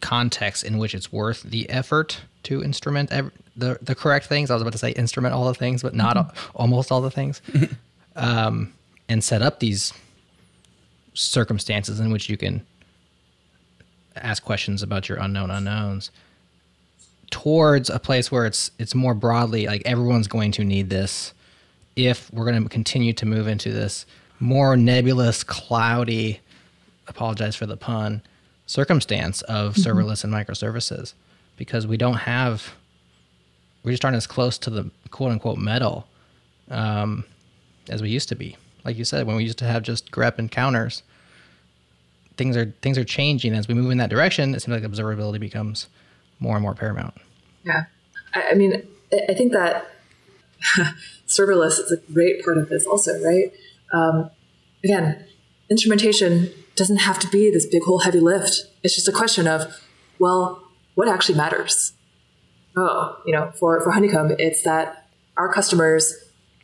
[0.00, 3.10] context in which it's worth the effort to instrument
[3.56, 4.50] the the correct things.
[4.50, 6.56] I was about to say instrument all the things, but not mm-hmm.
[6.56, 7.42] almost all the things,
[8.16, 8.72] um,
[9.08, 9.92] and set up these
[11.14, 12.64] circumstances in which you can
[14.16, 16.10] ask questions about your unknown unknowns
[17.30, 21.34] towards a place where it's it's more broadly like everyone's going to need this
[21.96, 24.06] if we're going to continue to move into this
[24.40, 26.40] more nebulous cloudy
[27.08, 28.22] apologize for the pun
[28.66, 29.90] circumstance of mm-hmm.
[29.90, 31.14] serverless and microservices
[31.56, 32.74] because we don't have
[33.82, 36.06] we're just aren't as close to the quote unquote metal
[36.70, 37.24] um,
[37.88, 40.38] as we used to be like you said when we used to have just grep
[40.38, 41.02] and counters
[42.36, 44.54] things are things are changing as we move in that direction.
[44.54, 45.88] It seems like observability becomes
[46.40, 47.14] more and more paramount.
[47.64, 47.84] Yeah,
[48.34, 48.86] I, I mean,
[49.28, 49.90] I think that
[51.26, 53.52] serverless is a great part of this, also, right?
[53.92, 54.30] Um,
[54.82, 55.24] again,
[55.70, 58.66] instrumentation doesn't have to be this big whole heavy lift.
[58.82, 59.80] It's just a question of,
[60.18, 60.62] well,
[60.94, 61.92] what actually matters?
[62.76, 66.14] Oh, you know, for, for Honeycomb, it's that our customers,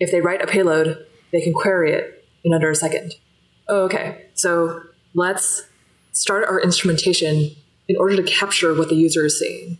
[0.00, 3.14] if they write a payload, they can query it in under a second.
[3.68, 4.26] Oh, okay.
[4.34, 4.82] So
[5.14, 5.62] let's
[6.12, 7.56] start our instrumentation
[7.88, 9.78] in order to capture what the user is seeing.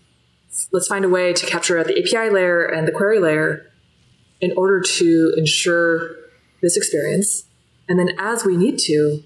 [0.73, 3.67] Let's find a way to capture at the API layer and the query layer
[4.41, 6.17] in order to ensure
[6.61, 7.45] this experience.
[7.89, 9.23] And then as we need to,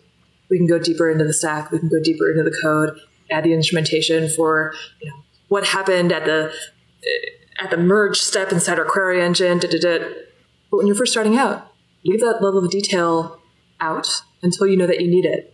[0.51, 2.99] we can go deeper into the stack, we can go deeper into the code,
[3.31, 5.17] add the instrumentation for you know,
[5.49, 6.53] what happened at the
[7.61, 9.59] at the merge step inside our query engine.
[9.59, 9.99] Da, da, da.
[10.71, 11.73] But when you're first starting out,
[12.05, 13.41] leave that level of detail
[13.81, 14.09] out
[14.43, 15.54] until you know that you need it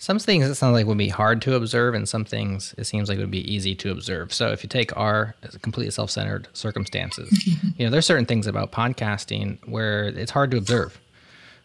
[0.00, 3.10] some things it sounds like would be hard to observe, and some things it seems
[3.10, 4.32] like would be easy to observe.
[4.32, 9.58] So if you take our completely self-centered circumstances, you know, there's certain things about podcasting
[9.68, 10.98] where it's hard to observe.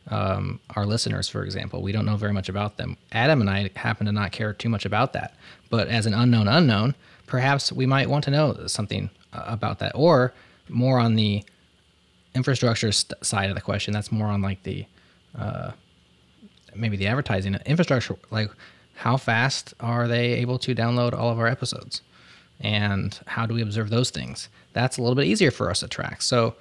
[0.10, 2.98] Um, our listeners, for example, we don't know very much about them.
[3.14, 5.34] Adam and I happen to not care too much about that,
[5.70, 6.94] but as an unknown unknown,
[7.28, 10.34] perhaps we might want to know something uh, about that, or
[10.68, 11.42] more on the
[12.36, 13.94] infrastructure st- side of the question.
[13.94, 14.86] That's more on like the
[15.40, 15.72] uh,
[16.76, 18.50] maybe the advertising infrastructure, like
[18.96, 22.02] how fast are they able to download all of our episodes?
[22.60, 24.50] And how do we observe those things?
[24.74, 26.22] That's a little bit easier for us to track.
[26.22, 26.56] So,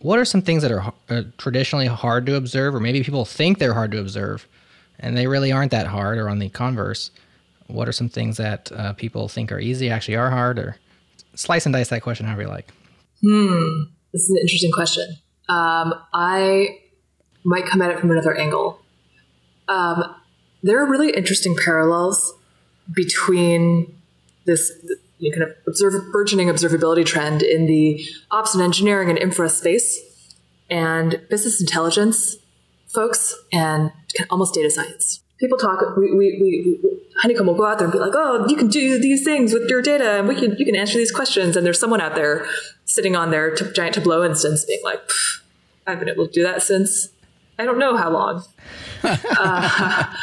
[0.00, 3.58] what are some things that are uh, traditionally hard to observe, or maybe people think
[3.58, 4.48] they're hard to observe,
[4.98, 7.12] and they really aren't that hard, or on the converse?
[7.68, 10.76] What are some things that uh, people think are easy actually are hard, or
[11.36, 12.72] slice and dice that question however you like?
[13.22, 15.06] Hmm, this is an interesting question.
[15.48, 16.80] Um, I
[17.44, 18.81] might come at it from another angle.
[19.72, 20.14] Um,
[20.62, 22.34] there are really interesting parallels
[22.94, 23.94] between
[24.44, 24.70] this
[25.18, 30.00] you kind of observe, burgeoning observability trend in the ops and engineering and infra space
[30.68, 32.38] and business intelligence
[32.88, 33.92] folks and
[34.30, 35.22] almost data science.
[35.38, 36.78] People talk, we, we, we,
[37.22, 39.68] Honeycomb will go out there and be like, oh, you can do these things with
[39.70, 41.56] your data and we can, you can answer these questions.
[41.56, 42.46] And there's someone out there
[42.84, 45.00] sitting on their t- giant Tableau instance being like,
[45.86, 47.08] I've been able to do that since
[47.58, 48.44] I don't know how long.
[49.02, 50.14] uh,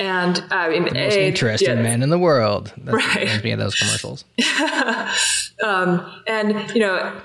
[0.00, 2.72] and I mean, the most a, interesting yeah, man in the world.
[2.78, 3.42] That's right.
[3.44, 4.24] Me of those commercials.
[5.64, 7.20] um, and you know,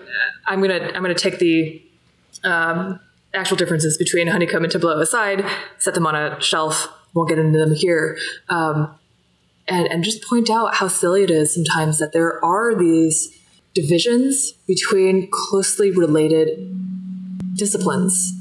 [0.45, 1.81] I'm gonna I'm gonna take the
[2.43, 2.99] um,
[3.33, 5.45] actual differences between honeycomb and tableau aside,
[5.77, 6.87] set them on a shelf.
[7.13, 8.17] Won't get into them here.
[8.49, 8.97] Um,
[9.67, 13.39] and, and just point out how silly it is sometimes that there are these
[13.73, 16.75] divisions between closely related
[17.55, 18.33] disciplines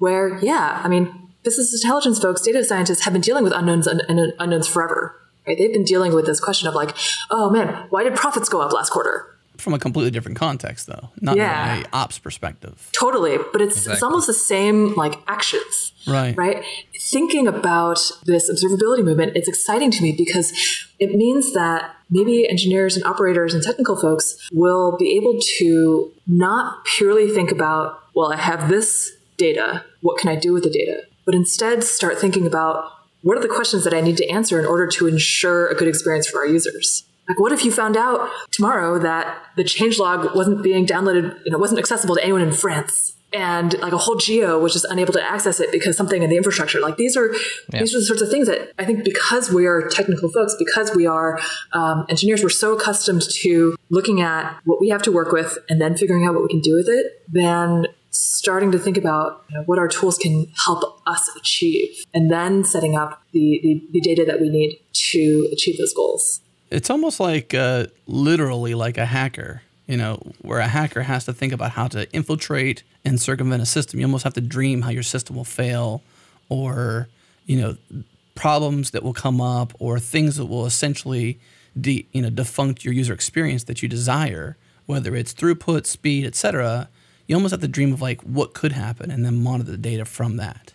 [0.00, 4.02] where, yeah, I mean, business intelligence folks, data scientists have been dealing with unknowns and
[4.08, 5.14] unknowns forever.
[5.46, 5.56] Right?
[5.56, 6.96] They've been dealing with this question of like,
[7.30, 9.26] oh man, why did profits go up last quarter?
[9.60, 11.82] from a completely different context, though, not Yeah.
[11.82, 12.88] a ops perspective.
[12.92, 15.92] Totally, but it's it's almost the same like actions.
[16.06, 16.34] Right.
[16.36, 16.64] right?
[16.98, 20.52] Thinking about this observability movement, it's exciting to me because
[20.98, 26.84] it means that maybe engineers and operators and technical folks will be able to not
[26.86, 31.02] purely think about, well, I have this data, what can I do with the data?
[31.24, 34.66] But instead start thinking about what are the questions that I need to answer in
[34.66, 37.04] order to ensure a good experience for our users?
[37.28, 41.58] Like, what if you found out tomorrow that the changelog wasn't being downloaded, you know,
[41.58, 43.16] wasn't accessible to anyone in France?
[43.32, 46.36] and like a whole geo was just unable to access it because something in the
[46.36, 47.32] infrastructure like these are
[47.70, 50.94] these are the sorts of things that i think because we are technical folks because
[50.94, 51.38] we are
[51.72, 55.80] um, engineers we're so accustomed to looking at what we have to work with and
[55.80, 59.56] then figuring out what we can do with it then starting to think about you
[59.56, 64.00] know, what our tools can help us achieve and then setting up the, the, the
[64.00, 66.40] data that we need to achieve those goals
[66.70, 71.32] It's almost like uh, literally like a hacker, you know, where a hacker has to
[71.32, 74.00] think about how to infiltrate and circumvent a system.
[74.00, 76.02] You almost have to dream how your system will fail
[76.48, 77.08] or,
[77.46, 77.76] you know,
[78.34, 81.38] problems that will come up or things that will essentially
[81.78, 84.56] de- you know, defunct your user experience that you desire,
[84.86, 86.88] whether it's throughput, speed, etc.
[87.30, 90.04] You almost have to dream of like what could happen and then monitor the data
[90.04, 90.72] from that.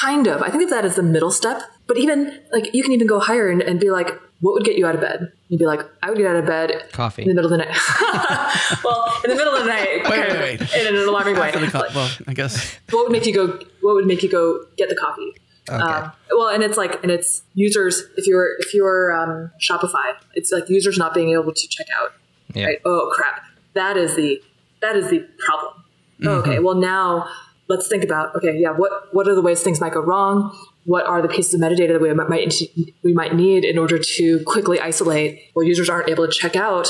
[0.00, 0.40] kind of.
[0.40, 1.62] I think of that as the middle step.
[1.88, 4.08] But even like you can even go higher and, and be like
[4.40, 5.32] what would get you out of bed?
[5.48, 7.22] You'd be like i would get out of bed Coffee.
[7.22, 7.76] in the middle of the night.
[8.84, 10.04] Well in the middle of the night.
[10.04, 10.74] Kind of wait, wait.
[10.86, 11.50] in an alarming way.
[11.50, 12.78] For the co- well, I guess.
[12.90, 15.32] what would make you go what would make you go get the coffee?
[15.68, 15.82] Okay.
[15.82, 20.52] um, well and it's like and it's users if you're if you're um, shopify it's
[20.52, 22.12] like users not being able to check out
[22.54, 22.66] Yeah.
[22.66, 22.78] right?
[22.84, 23.42] Oh crap.
[23.74, 24.40] That is the
[24.82, 25.82] that is the problem
[26.24, 26.64] Oh, okay mm-hmm.
[26.64, 27.28] well now
[27.68, 30.56] let's think about okay yeah what what are the ways things might go wrong?
[30.84, 32.54] What are the pieces of metadata that we might,
[33.02, 36.88] we might need in order to quickly isolate well users aren't able to check out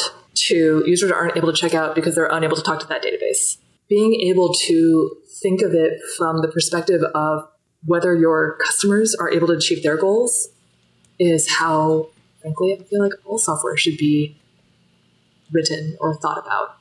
[0.49, 3.59] to users aren't able to check out because they're unable to talk to that database.
[3.89, 7.49] Being able to think of it from the perspective of
[7.85, 10.49] whether your customers are able to achieve their goals
[11.19, 12.09] is how
[12.41, 14.39] frankly i feel like all software should be
[15.53, 16.77] written or thought about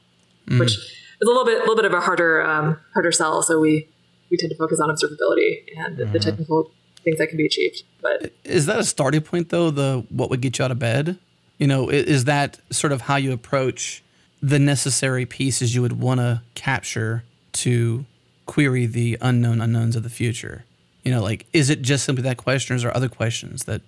[0.59, 1.04] which mm.
[1.21, 3.41] Is a little bit, little bit of a harder, um, harder sell.
[3.41, 3.87] So we
[4.29, 6.71] we tend to focus on observability and the, the technical
[7.03, 7.83] things that can be achieved.
[8.01, 9.69] But Is that a starting point though?
[9.71, 11.17] The what would get you out of bed?
[11.57, 14.03] You know, is that sort of how you approach
[14.41, 18.05] the necessary pieces you would want to capture to
[18.45, 20.65] query the unknown unknowns of the future?
[21.03, 23.81] You know, like is it just simply that question, or is there other questions that?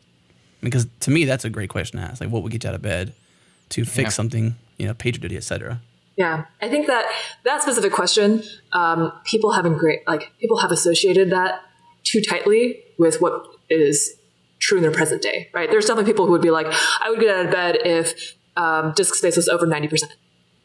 [0.61, 2.19] Because to me, that's a great question to ask.
[2.21, 3.13] Like, what would get you out of bed
[3.69, 4.09] to fix Yeah.
[4.09, 4.55] something?
[4.78, 5.82] You know, PagerDuty, et cetera.
[6.18, 7.05] Yeah, I think that
[7.43, 8.43] that specific question,
[8.74, 11.61] um, people haven't great like people have associated that
[12.03, 14.15] too tightly with what is
[14.59, 15.49] true in their present day.
[15.53, 15.70] Right?
[15.70, 16.65] There's definitely people who would be like,
[17.03, 20.13] I would get out of bed if um, disk space was over ninety percent,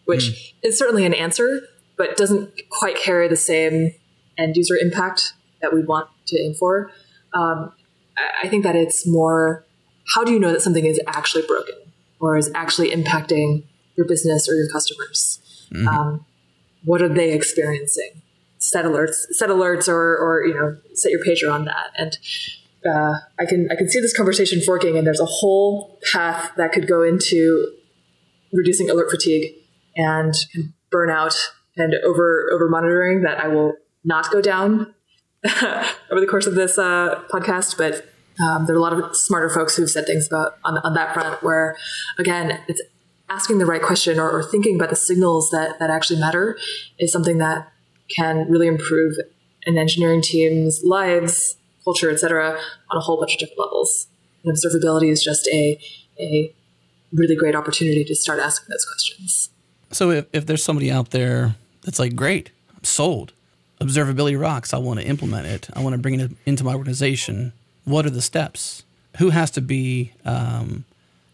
[0.06, 1.60] which is certainly an answer,
[1.98, 3.92] but doesn't quite carry the same
[4.38, 6.90] end user impact that we want to aim for.
[7.34, 7.72] Um,
[8.42, 9.66] I think that it's more
[10.14, 11.74] how do you know that something is actually broken
[12.20, 13.64] or is actually impacting
[13.96, 15.41] your business or your customers?
[15.88, 16.26] Um,
[16.84, 18.22] what are they experiencing?
[18.58, 21.90] Set alerts, set alerts, or or you know, set your pager on that.
[21.96, 22.18] And
[22.86, 26.72] uh, I can I can see this conversation forking, and there's a whole path that
[26.72, 27.72] could go into
[28.52, 29.54] reducing alert fatigue
[29.96, 30.34] and
[30.92, 31.34] burnout
[31.76, 34.94] and over over monitoring that I will not go down
[35.62, 38.06] over the course of this uh, podcast, but
[38.40, 41.12] um, there are a lot of smarter folks who've said things about on, on that
[41.14, 41.76] front where,
[42.18, 42.80] again, it's
[43.32, 46.58] asking the right question or, or thinking about the signals that, that actually matter
[46.98, 47.72] is something that
[48.14, 49.14] can really improve
[49.64, 52.58] an engineering team's lives, culture, etc.,
[52.90, 54.08] on a whole bunch of different levels.
[54.44, 55.78] And observability is just a,
[56.20, 56.54] a
[57.12, 59.50] really great opportunity to start asking those questions.
[59.92, 61.54] So if, if there's somebody out there
[61.84, 63.32] that's like, great, I'm sold.
[63.80, 64.74] Observability rocks.
[64.74, 65.68] I want to implement it.
[65.74, 67.52] I want to bring it into my organization.
[67.84, 68.84] What are the steps?
[69.18, 70.84] Who has to be um,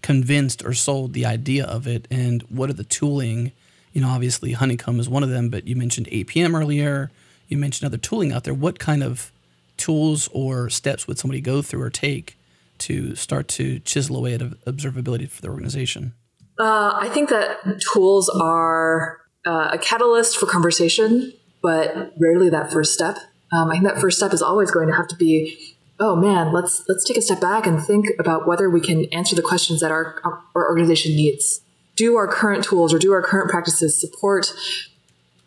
[0.03, 2.07] convinced or sold the idea of it?
[2.11, 3.53] And what are the tooling?
[3.92, 7.11] You know, obviously Honeycomb is one of them, but you mentioned APM earlier.
[7.49, 8.55] You mentioned other tooling out there.
[8.55, 9.32] What kind of
[9.76, 12.36] tools or steps would somebody go through or take
[12.78, 16.14] to start to chisel away at observability for their organization?
[16.59, 21.32] Uh, I think that tools are uh, a catalyst for conversation,
[21.62, 23.16] but rarely that first step.
[23.53, 26.53] Um, I think that first step is always going to have to be, oh man,
[26.53, 29.80] let's let's take a step back and think about whether we can answer the questions
[29.80, 30.20] that our
[30.55, 31.61] our organization needs.
[31.96, 34.53] Do our current tools or do our current practices support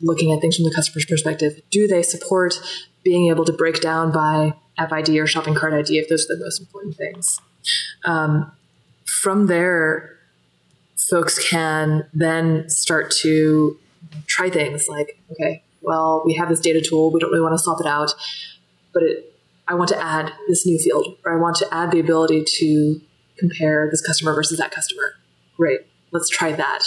[0.01, 1.61] looking at things from the customer's perspective?
[1.69, 2.55] Do they support
[3.03, 6.35] being able to break down by app ID or shopping cart ID if those are
[6.35, 7.39] the most important things?
[8.03, 8.51] Um,
[9.05, 10.17] from there,
[10.97, 13.77] folks can then start to
[14.27, 17.59] try things like, okay, well, we have this data tool, we don't really want to
[17.59, 18.13] swap it out,
[18.93, 19.30] but it,
[19.67, 22.99] I want to add this new field, or I want to add the ability to
[23.37, 25.13] compare this customer versus that customer.
[25.57, 25.81] Great,
[26.11, 26.83] let's try that.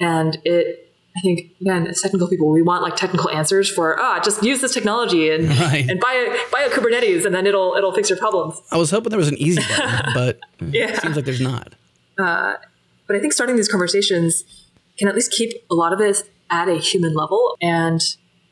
[0.00, 0.82] And it
[1.16, 4.60] I think again, as technical people, we want like technical answers for ah, just use
[4.60, 5.88] this technology and Right.
[5.88, 8.60] and buy a buy a Kubernetes, and then it'll it'll fix your problems.
[8.70, 10.90] I was hoping there was an easy button, but Yeah.
[10.90, 11.74] it seems like there's not.
[12.16, 14.44] But I think starting these conversations
[14.98, 18.00] can at least keep a lot of this at a human level and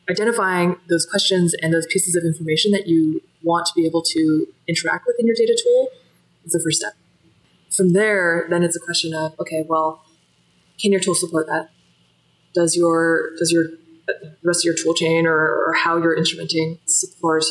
[0.09, 4.47] identifying those questions and those pieces of information that you want to be able to
[4.67, 5.89] interact with in your data tool
[6.45, 6.95] is the first step.
[7.71, 10.05] From there, then it's a question of okay, well,
[10.81, 11.71] can your tool support that?
[12.55, 13.67] Does your does your
[14.43, 17.45] rest of your tool chain or, or how you're instrumenting support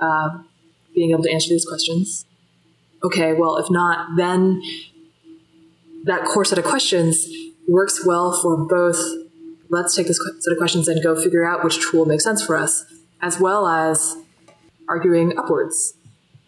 [0.00, 0.48] um,
[0.94, 2.24] being able to answer these questions?
[3.02, 4.62] Okay, well, if not, then
[6.04, 7.26] that core set of questions
[7.68, 8.98] works well for both
[9.70, 12.56] let's take this set of questions and go figure out which tool makes sense for
[12.56, 12.84] us,
[13.22, 14.16] as well as
[14.90, 15.94] arguing upwards,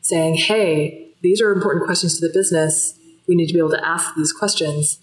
[0.03, 2.99] saying, hey, these are important questions to the business.
[3.29, 4.99] We need to be able to ask these questions.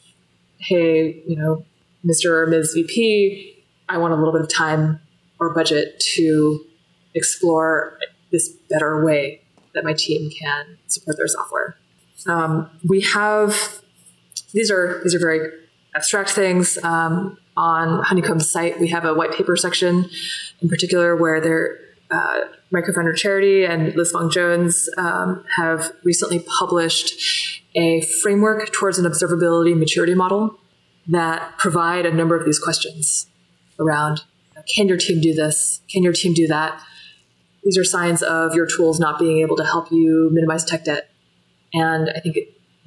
[0.57, 1.65] Hey, you know,
[2.05, 2.31] Mr.
[2.31, 2.73] or Ms.
[2.73, 4.99] VP, I want a little bit of time
[5.39, 6.65] or budget to
[7.15, 7.97] explore
[8.31, 9.41] this better way
[9.73, 11.77] that my team can support their software.
[12.27, 13.81] Um, we have
[14.53, 15.49] these are these are very
[15.95, 16.77] abstract things.
[16.83, 20.09] Um, on Honeycomb's site, we have a white paper section,
[20.61, 21.77] in particular, where their
[22.11, 22.41] uh,
[22.73, 29.77] Microfounder Charity and Liz Fong Jones um, have recently published a framework towards an observability
[29.77, 30.59] maturity model
[31.07, 33.27] that provide a number of these questions
[33.79, 34.23] around:
[34.75, 35.81] Can your team do this?
[35.91, 36.81] Can your team do that?
[37.63, 41.09] These are signs of your tools not being able to help you minimize tech debt.
[41.73, 42.37] And I think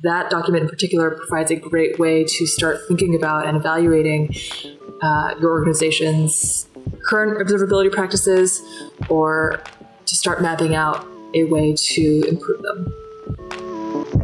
[0.03, 4.35] that document in particular provides a great way to start thinking about and evaluating
[5.01, 6.67] uh, your organization's
[7.05, 8.63] current observability practices
[9.09, 9.63] or
[10.07, 14.22] to start mapping out a way to improve them.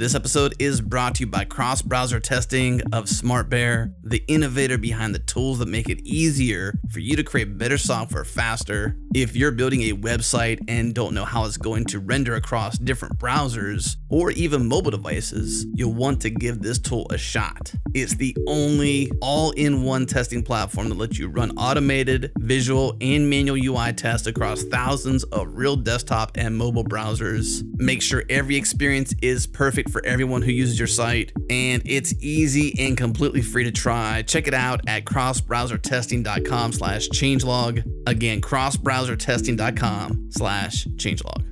[0.00, 5.14] This episode is brought to you by cross browser testing of SmartBear, the innovator behind
[5.14, 8.96] the tools that make it easier for you to create better software faster.
[9.14, 13.18] If you're building a website and don't know how it's going to render across different
[13.18, 17.70] browsers or even mobile devices, you'll want to give this tool a shot.
[17.92, 23.28] It's the only all in one testing platform that lets you run automated, visual, and
[23.28, 27.62] manual UI tests across thousands of real desktop and mobile browsers.
[27.74, 32.74] Make sure every experience is perfect for everyone who uses your site, and it's easy
[32.78, 34.22] and completely free to try.
[34.22, 37.84] Check it out at crossbrowsertesting.com slash changelog.
[38.06, 41.46] Again, crossbrowsertesting.com slash changelog.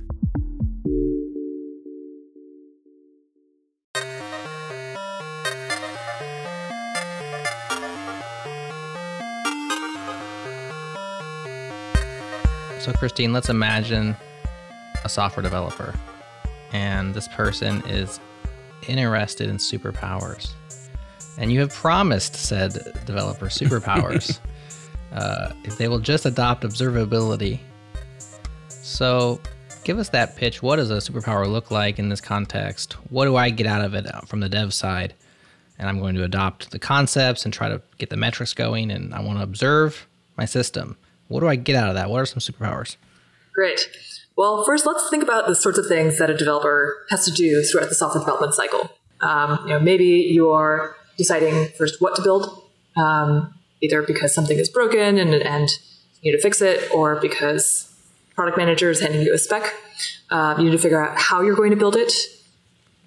[12.79, 14.15] So, Christine, let's imagine
[15.03, 15.93] a software developer,
[16.71, 18.21] and this person is
[18.87, 20.51] interested in superpowers.
[21.37, 22.73] And you have promised said
[23.05, 24.39] developer superpowers
[25.13, 27.59] uh, if they will just adopt observability.
[28.67, 29.39] So,
[29.83, 30.61] give us that pitch.
[30.61, 32.93] What does a superpower look like in this context?
[33.09, 35.13] What do I get out of it uh, from the dev side?
[35.77, 39.13] And I'm going to adopt the concepts and try to get the metrics going, and
[39.13, 40.07] I want to observe
[40.37, 40.97] my system.
[41.29, 42.09] What do I get out of that?
[42.09, 42.97] What are some superpowers?
[43.53, 43.89] Great.
[44.39, 47.61] Well, first, let's think about the sorts of things that a developer has to do
[47.61, 48.89] throughout the software development cycle.
[49.19, 52.63] Um, you know, maybe you are deciding first what to build,
[52.95, 55.69] um, either because something is broken and, and
[56.21, 57.93] you need to fix it, or because
[58.33, 59.73] product manager is handing you a spec.
[60.29, 62.13] Um, you need to figure out how you're going to build it.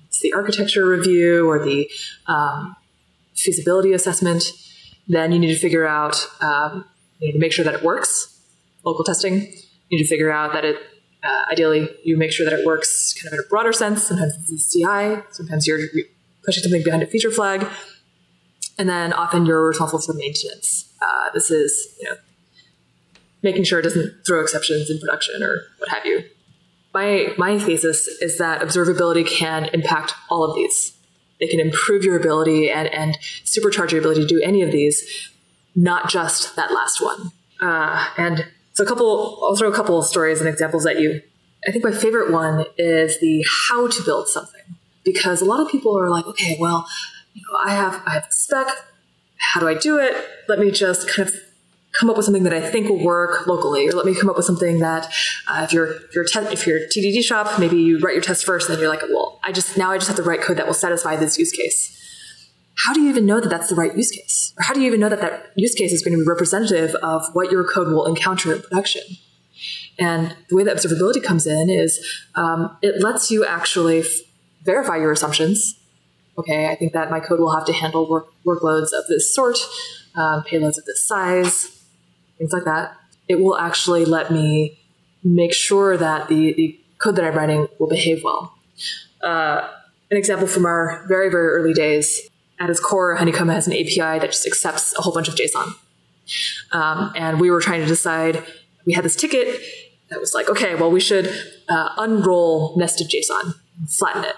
[0.08, 1.90] It's the architecture review or the
[2.26, 2.76] um,
[3.34, 4.44] feasibility assessment.
[5.08, 6.84] Then you need to figure out, um,
[7.20, 8.38] you need to make sure that it works.
[8.84, 9.50] Local testing.
[9.88, 10.76] You need to figure out that it,
[11.22, 14.04] uh, ideally, you make sure that it works kind of in a broader sense.
[14.04, 15.22] Sometimes it's CI.
[15.30, 15.80] Sometimes you're
[16.44, 17.66] pushing something behind a feature flag.
[18.78, 20.92] And then often you're responsible for maintenance.
[21.00, 22.16] Uh, this is, you know,
[23.42, 26.24] making sure it doesn't throw exceptions in production or what have you.
[26.94, 30.96] My, my thesis is that observability can impact all of these.
[31.38, 35.30] It can improve your ability and, and supercharge your ability to do any of these,
[35.74, 37.30] not just that last one.
[37.60, 41.20] Uh, and so, a couple, I'll throw a couple of stories and examples at you.
[41.66, 44.62] I think my favorite one is the how to build something,
[45.04, 46.88] because a lot of people are like, okay, well,
[47.34, 48.66] you know, I have I have a spec.
[49.36, 50.14] How do I do it?
[50.48, 51.34] Let me just kind of
[51.92, 54.36] come up with something that I think will work locally, or let me come up
[54.36, 55.12] with something that
[55.46, 58.44] uh, if you're if you're te- if you're TDD shop, maybe you write your test
[58.44, 60.56] first, and then you're like, well, I just now I just have to write code
[60.56, 61.98] that will satisfy this use case.
[62.76, 64.86] How do you even know that that's the right use case, or how do you
[64.86, 67.88] even know that that use case is going to be representative of what your code
[67.88, 69.02] will encounter in production?
[69.98, 74.06] And the way that observability comes in is um, it lets you actually f-
[74.64, 75.78] verify your assumptions.
[76.38, 79.58] Okay, I think that my code will have to handle work- workloads of this sort,
[80.14, 81.84] um, payloads of this size,
[82.38, 82.96] things like that.
[83.28, 84.78] It will actually let me
[85.22, 88.54] make sure that the, the code that I'm writing will behave well.
[89.22, 89.68] Uh,
[90.10, 92.28] an example from our very, very early days
[92.62, 95.74] at its core, Honeycomb has an API that just accepts a whole bunch of JSON.
[96.70, 98.44] Um, and we were trying to decide,
[98.86, 99.60] we had this ticket
[100.10, 101.26] that was like, okay, well, we should
[101.68, 103.54] uh, unroll nested JSON,
[103.88, 104.36] flatten it.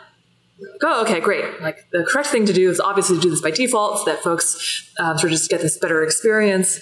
[0.59, 1.61] Like, oh, okay, great.
[1.61, 4.23] Like the correct thing to do is obviously to do this by default so that
[4.23, 6.81] folks um, sort of just get this better experience.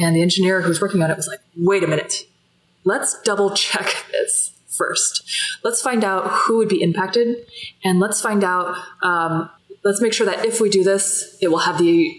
[0.00, 2.24] And the engineer who was working on it was like, wait a minute,
[2.82, 5.22] let's double check this first.
[5.62, 7.46] Let's find out who would be impacted,
[7.84, 8.76] and let's find out.
[9.02, 9.50] Um,
[9.84, 12.18] let's make sure that if we do this, it will have the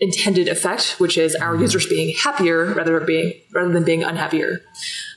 [0.00, 4.60] intended effect, which is our users being happier rather being rather than being unhappier.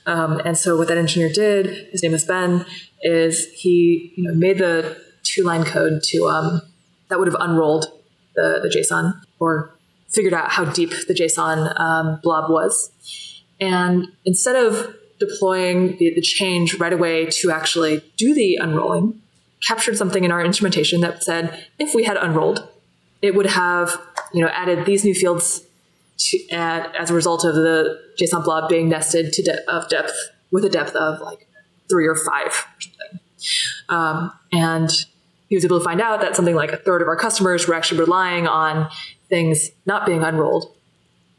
[0.06, 2.64] Um, and so what that engineer did, his name is Ben,
[3.02, 6.62] is he you know, made the two line code to um,
[7.08, 7.86] that would have unrolled
[8.34, 9.74] the, the JSON or
[10.08, 12.90] figured out how deep the JSON um, blob was.
[13.60, 19.20] And instead of deploying the, the change right away to actually do the unrolling,
[19.66, 22.68] captured something in our instrumentation that said if we had unrolled,
[23.22, 24.00] it would have
[24.32, 25.64] you know added these new fields
[26.18, 30.12] to, add, as a result of the JSON blob being nested to de- of depth
[30.50, 31.46] with a depth of like
[31.88, 33.20] three or five or something.
[33.88, 34.90] Um, and
[35.48, 37.74] he was able to find out that something like a third of our customers were
[37.74, 38.90] actually relying on
[39.28, 40.74] things not being unrolled.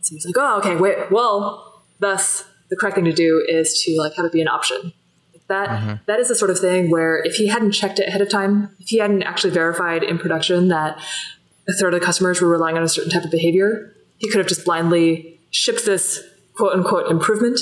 [0.01, 3.97] So he's like, oh, okay, wait, well, thus the correct thing to do is to
[3.97, 4.93] like have it be an option.
[5.49, 5.93] That Mm-hmm.
[6.05, 8.69] that is the sort of thing where if he hadn't checked it ahead of time,
[8.79, 10.97] if he hadn't actually verified in production that
[11.67, 14.37] a third of the customers were relying on a certain type of behavior, he could
[14.37, 16.23] have just blindly shipped this
[16.55, 17.59] quote unquote improvement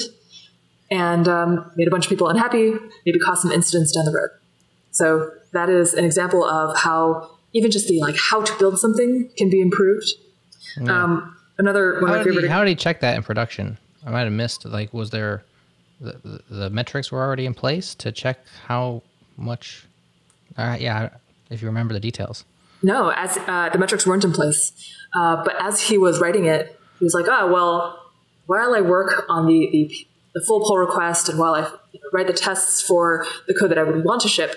[0.92, 2.74] and um, made a bunch of people unhappy,
[3.06, 4.30] maybe caused some incidents down the road.
[4.92, 9.30] So that is an example of how even just the like how to build something
[9.38, 10.10] can be improved.
[10.88, 13.78] Um, another one How of my did, he, how did he check that in production?
[14.06, 14.66] I might have missed.
[14.66, 15.44] Like, was there
[16.00, 19.02] the, the, metrics were already in place to check how
[19.36, 19.86] much?
[20.58, 21.10] Uh, yeah,
[21.50, 22.46] if you remember the details.
[22.84, 24.72] No, as uh, the metrics weren't in place.
[25.16, 28.12] Uh, but as he was writing it, he was like, "Oh well,
[28.46, 31.72] while I work on the the, the full pull request and while I
[32.14, 34.56] write the tests for the code that I would want to ship,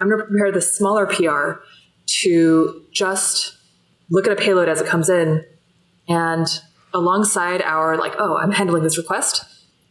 [0.00, 1.62] I'm going to prepare the smaller PR
[2.22, 3.56] to just
[4.10, 5.44] look at a payload as it comes in,
[6.08, 6.46] and
[6.94, 9.44] alongside our like, oh, I'm handling this request,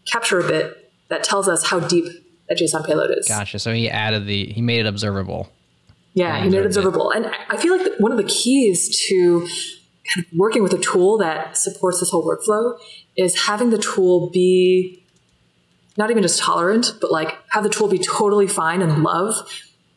[0.06, 2.06] capture a bit that tells us how deep
[2.50, 3.28] that JSON payload is.
[3.28, 3.60] Gotcha.
[3.60, 5.52] So he added the he made it observable.
[6.14, 7.12] Yeah, he made it observable.
[7.12, 9.40] And I- I feel like one of the keys to
[10.14, 12.78] kind of working with a tool that supports this whole workflow
[13.16, 15.00] is having the tool be
[15.98, 19.36] not even just tolerant, but like have the tool be totally fine and love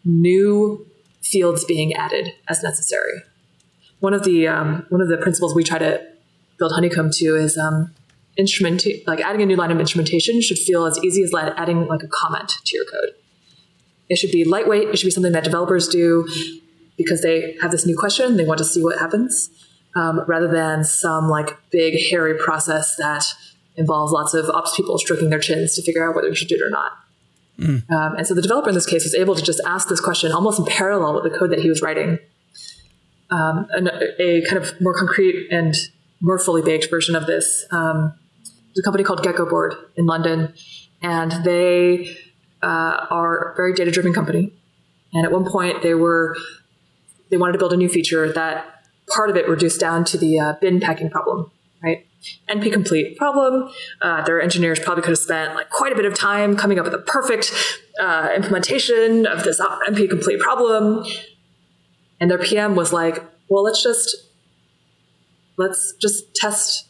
[0.05, 0.87] new
[1.23, 3.23] fields being added as necessary.
[4.01, 6.01] One of the um, one of the principles we try to
[6.59, 7.93] build Honeycomb to is um,
[8.37, 12.03] instrument like adding a new line of instrumentation should feel as easy as adding like
[12.03, 13.11] a comment to your code.
[14.09, 14.89] It should be lightweight.
[14.89, 16.29] It should be something that developers do
[16.97, 18.37] because they have this new question.
[18.37, 19.51] They want to see what happens,
[19.95, 23.25] um, rather than some like big hairy process that
[23.77, 26.55] involves lots of ops people stroking their chins to figure out whether you should do
[26.55, 26.93] it or not.
[27.91, 30.31] Um, and so the developer in this case was able to just ask this question
[30.31, 32.19] almost in parallel with the code that he was writing.
[33.31, 35.75] Um, an, a kind of more concrete and
[36.21, 37.67] more fully baked version of this.
[37.71, 38.15] Um,
[38.79, 40.55] a company called Geckoboard in London,
[41.03, 42.17] and they
[42.63, 44.53] uh, are a very data driven company.
[45.13, 46.37] And at one point, they were
[47.31, 50.39] they wanted to build a new feature that part of it reduced down to the
[50.39, 51.51] uh, bin packing problem,
[51.83, 52.07] right?
[52.49, 53.71] NP complete problem.
[54.03, 56.85] Uh, their engineers probably could have spent like quite a bit of time coming up
[56.85, 57.53] with a perfect
[58.01, 61.05] uh, implementation of this NP complete problem.
[62.21, 64.17] And their PM was like, "Well, let's just
[65.57, 66.89] let's just test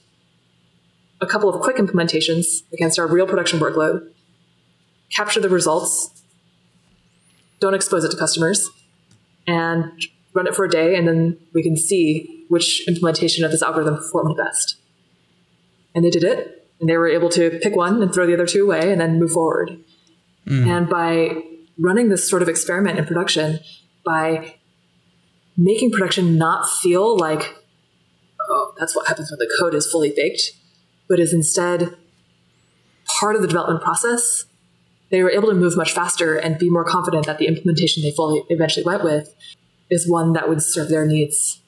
[1.20, 4.08] a couple of quick implementations against our real production workload,
[5.14, 6.10] capture the results,
[7.60, 8.68] don't expose it to customers,
[9.46, 9.90] and
[10.34, 13.96] run it for a day, and then we can see which implementation of this algorithm
[13.96, 14.76] performed best."
[15.96, 18.46] and they did it and they were able to pick one and throw the other
[18.46, 19.78] two away and then move forward.
[20.46, 20.68] Hmm.
[20.68, 21.42] And by
[21.78, 23.58] running this sort of experiment in production
[24.04, 24.54] by
[25.56, 27.54] making production not feel like
[28.40, 30.52] oh that's what happens when the code is fully baked
[31.08, 31.96] but is instead
[33.20, 34.44] part of the development process,
[35.10, 38.10] they were able to move much faster and be more confident that the implementation they
[38.10, 39.34] fully eventually went with
[39.88, 41.60] is one that would serve their needs.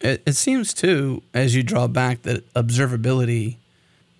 [0.00, 3.56] It, it seems too, as you draw back, that observability,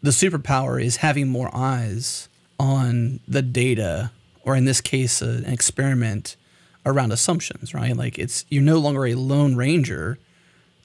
[0.02, 2.28] the superpower is having more eyes
[2.58, 4.10] on the data,
[4.42, 6.36] or in this case, an experiment
[6.84, 7.96] around assumptions, right?
[7.96, 10.18] Like it's you're no longer a lone ranger,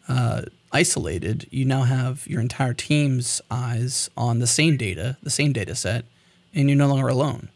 [0.07, 1.47] uh, isolated.
[1.51, 6.05] You now have your entire team's eyes on the same data, the same data set,
[6.53, 7.49] and you're no longer alone.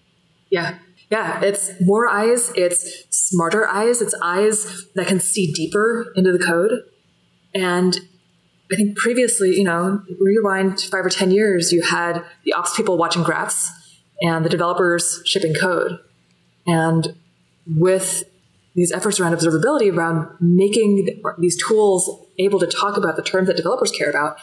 [0.50, 0.78] Yeah.
[1.12, 6.44] Yeah, it's more eyes, it's smarter eyes, it's eyes that can see deeper into the
[6.44, 6.82] code.
[7.54, 8.00] And
[8.72, 12.98] I think previously, you know, rewind five or 10 years, you had the ops people
[12.98, 13.72] watching graphs
[14.22, 16.00] and the developers shipping code.
[16.66, 17.16] And
[17.68, 18.24] with
[18.74, 23.58] these efforts around observability, around making these tools able to talk about the terms that
[23.58, 24.38] developers care about,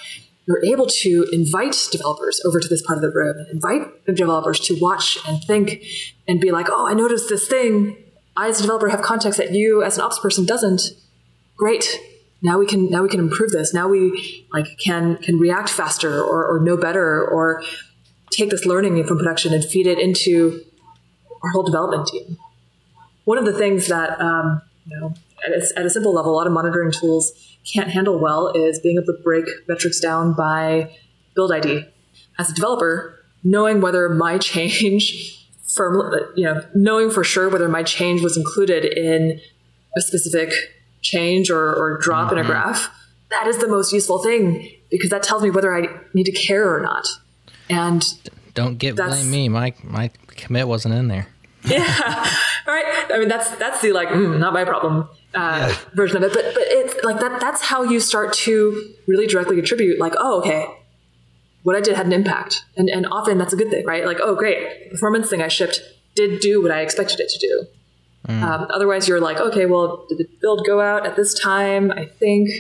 [0.47, 4.76] you're able to invite developers over to this part of the room, invite developers to
[4.80, 5.84] watch and think
[6.26, 7.97] and be like, oh, I noticed this thing.
[8.36, 10.82] I, as a developer, have context that you, as an ops person, doesn't.
[11.57, 11.99] Great.
[12.43, 13.72] Now we can now we can improve this.
[13.72, 17.62] Now we like can can react faster or, or know better or
[18.30, 20.64] take this learning from production and feed it into
[21.45, 22.36] our whole development team.
[23.24, 25.14] One of the things that um, you know
[25.47, 27.32] at a, at a simple level, a lot of monitoring tools
[27.70, 30.90] can't handle well is being able to break metrics down by
[31.34, 31.86] build ID.
[32.38, 35.38] As a developer, knowing whether my change
[35.74, 39.40] from you know knowing for sure whether my change was included in
[39.97, 40.53] a specific
[41.01, 42.38] change or, or drop mm-hmm.
[42.38, 42.51] in a mm-hmm.
[42.51, 42.90] graph,
[43.30, 46.74] that is the most useful thing because that tells me whether I need to care
[46.74, 47.07] or not.
[47.70, 48.05] And
[48.55, 49.49] don't get blame me.
[49.49, 51.28] My my commit wasn't in there.
[51.64, 51.84] yeah,
[52.66, 53.07] right.
[53.12, 55.76] I mean, that's that's the like mm, not my problem uh, yeah.
[55.94, 56.32] version of it.
[56.32, 57.40] But but it's like that.
[57.40, 59.98] That's how you start to really directly contribute.
[59.98, 60.66] Like, oh, okay,
[61.62, 64.04] what I did had an impact, and and often that's a good thing, right?
[64.06, 65.80] Like, oh, great, the performance thing I shipped
[66.14, 67.66] did do what I expected it to do.
[68.28, 68.42] Mm.
[68.42, 71.90] Um, otherwise, you're like, okay, well, did the build go out at this time?
[71.90, 72.50] I think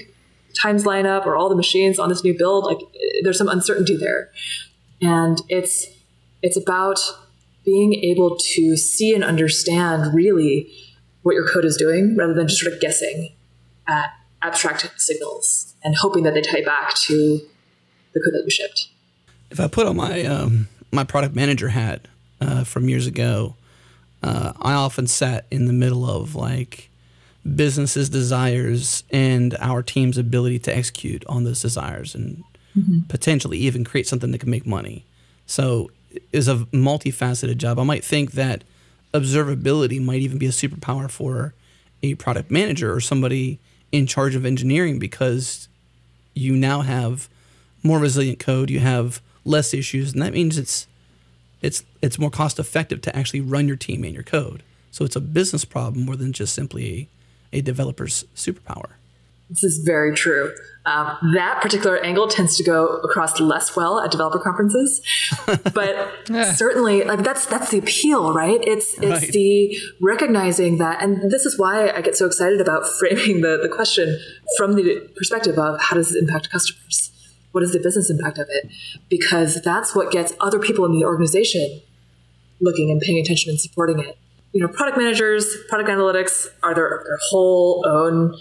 [0.60, 2.64] times line up, or all the machines on this new build.
[2.64, 2.78] Like,
[3.22, 4.30] there's some uncertainty there,
[5.00, 5.86] and it's
[6.42, 6.98] it's about
[7.64, 10.72] being able to see and understand really
[11.22, 13.32] what your code is doing rather than just sort of guessing
[13.86, 14.12] at
[14.42, 17.40] abstract signals and hoping that they tie back to
[18.12, 18.88] the code that you shipped.
[19.50, 22.08] If I put on my um, my product manager hat
[22.40, 23.56] uh, from years ago,
[24.22, 26.90] uh, I often sat in the middle of like
[27.54, 32.44] businesses' desires and our team's ability to execute on those desires and
[32.76, 33.00] mm-hmm.
[33.08, 35.04] potentially even create something that can make money.
[35.46, 35.90] So
[36.32, 37.78] is a multifaceted job.
[37.78, 38.64] I might think that
[39.12, 41.54] observability might even be a superpower for
[42.02, 43.58] a product manager or somebody
[43.90, 45.68] in charge of engineering because
[46.34, 47.28] you now have
[47.82, 50.86] more resilient code, you have less issues, and that means it's
[51.60, 54.62] it's it's more cost effective to actually run your team and your code.
[54.90, 57.08] So it's a business problem more than just simply
[57.52, 58.92] a, a developer's superpower.
[59.52, 60.54] This is very true.
[60.86, 65.00] Um, that particular angle tends to go across less well at developer conferences,
[65.74, 66.52] but yeah.
[66.52, 68.58] certainly, like that's that's the appeal, right?
[68.62, 69.32] It's it's right.
[69.32, 73.68] the recognizing that, and this is why I get so excited about framing the the
[73.68, 74.18] question
[74.56, 77.10] from the perspective of how does it impact customers?
[77.52, 78.70] What is the business impact of it?
[79.10, 81.82] Because that's what gets other people in the organization
[82.60, 84.18] looking and paying attention and supporting it.
[84.52, 88.34] You know, product managers, product analytics are their, their whole own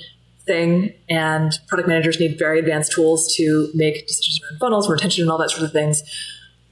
[0.45, 5.31] thing, and product managers need very advanced tools to make decisions around funnels, retention, and
[5.31, 6.03] all that sort of things.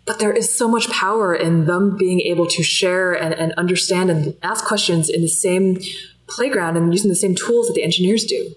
[0.05, 4.09] But there is so much power in them being able to share and, and understand
[4.09, 5.77] and ask questions in the same
[6.27, 8.55] playground and using the same tools that the engineers do.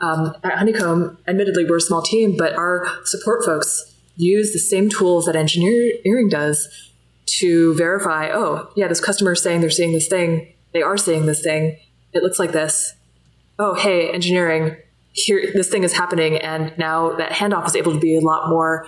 [0.00, 4.88] Um, at Honeycomb, admittedly, we're a small team, but our support folks use the same
[4.88, 6.68] tools that engineering does
[7.26, 10.52] to verify oh, yeah, this customer is saying they're seeing this thing.
[10.72, 11.78] They are seeing this thing.
[12.12, 12.94] It looks like this
[13.60, 14.74] oh, hey, engineering,
[15.12, 16.38] here, this thing is happening.
[16.38, 18.86] And now that handoff is able to be a lot more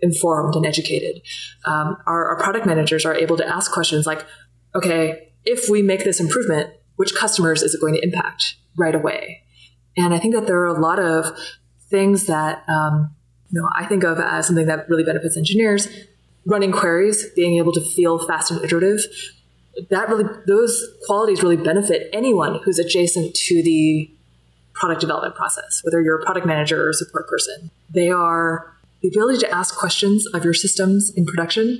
[0.00, 1.22] informed and educated.
[1.64, 4.26] Um, our, our product managers are able to ask questions like,
[4.74, 9.44] okay, if we make this improvement, which customers is it going to impact right away?
[9.96, 11.38] And I think that there are a lot of
[11.88, 13.14] things that um,
[13.50, 15.88] you know I think of as something that really benefits engineers.
[16.44, 19.00] Running queries, being able to feel fast and iterative,
[19.90, 24.10] that really those qualities really benefit anyone who's adjacent to the
[24.74, 27.70] product development process, whether you're a product manager or a support person.
[27.90, 31.78] They are the ability to ask questions of your systems in production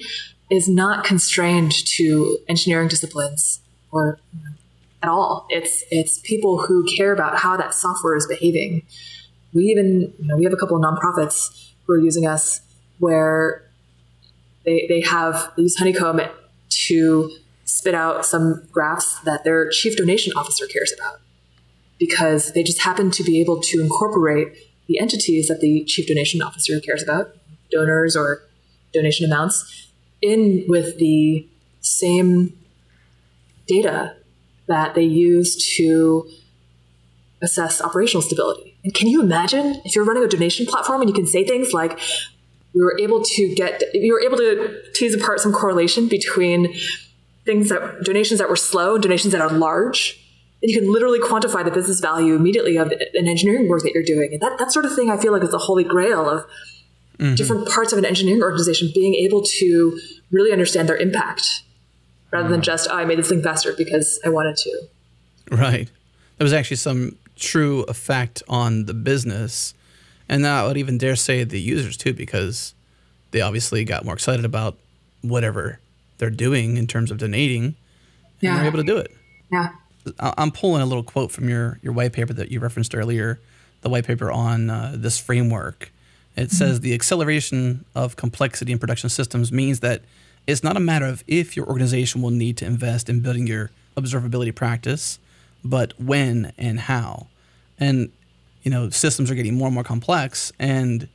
[0.51, 4.51] is not constrained to engineering disciplines or you know,
[5.03, 5.47] at all.
[5.49, 8.83] It's it's people who care about how that software is behaving.
[9.55, 12.61] We even you know we have a couple of nonprofits who are using us
[12.99, 13.65] where
[14.65, 16.21] they, they have they use Honeycomb
[16.87, 17.31] to
[17.73, 21.21] spit out some graphs that their chief donation officer cares about
[21.99, 24.55] because they just happen to be able to incorporate
[24.89, 27.35] the entities that the chief donation officer cares about,
[27.71, 28.43] donors or
[28.93, 31.49] donation amounts, in with the
[31.81, 32.53] same
[33.67, 34.17] data
[34.67, 36.29] that they use to
[37.41, 38.77] assess operational stability.
[38.85, 41.73] And can you imagine if you're running a donation platform and you can say things
[41.73, 41.99] like,
[42.75, 46.75] we were able to get, you were able to tease apart some correlation between
[47.45, 50.19] things that donations that were slow donations that are large.
[50.63, 54.05] And you can literally quantify the business value immediately of an engineering work that you're
[54.05, 54.31] doing.
[54.33, 56.45] And that, that sort of thing I feel like is the holy grail of
[57.19, 57.35] mm-hmm.
[57.35, 59.99] different parts of an engineering organization being able to
[60.31, 61.65] really understand their impact
[62.31, 64.83] rather than just, oh, I made this thing faster because I wanted to.
[65.51, 65.91] Right.
[66.39, 69.75] There was actually some true effect on the business.
[70.29, 72.75] And I would even dare say the users too, because
[73.33, 74.79] they obviously got more excited about
[75.23, 75.81] whatever
[76.23, 77.75] they're doing in terms of donating.
[78.41, 78.51] Yeah.
[78.51, 79.11] And they're able to do it.
[79.51, 79.71] Yeah.
[80.21, 83.41] I'm pulling a little quote from your, your white paper that you referenced earlier,
[83.81, 85.91] the white paper on uh, this framework.
[86.37, 86.51] It mm-hmm.
[86.51, 90.03] says the acceleration of complexity in production systems means that
[90.47, 93.73] it's not a matter of if your organization will need to invest in building your
[93.97, 95.19] observability practice,
[95.65, 97.27] but when and how.
[97.81, 98.13] And
[98.63, 101.09] you know, systems are getting more and more complex and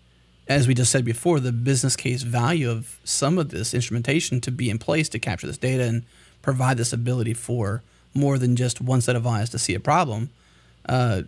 [0.48, 4.52] as we just said before, the business case value of some of this instrumentation to
[4.52, 6.04] be in place to capture this data and
[6.42, 7.84] provide this ability for
[8.14, 10.30] more than just one set of eyes to see a problem.
[10.88, 11.24] Uh,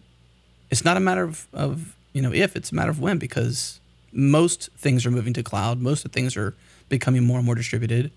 [0.70, 3.80] it's not a matter of, of you know if it's a matter of when because
[4.12, 5.80] most things are moving to cloud.
[5.80, 6.56] Most of things are
[6.88, 8.12] becoming more and more distributed.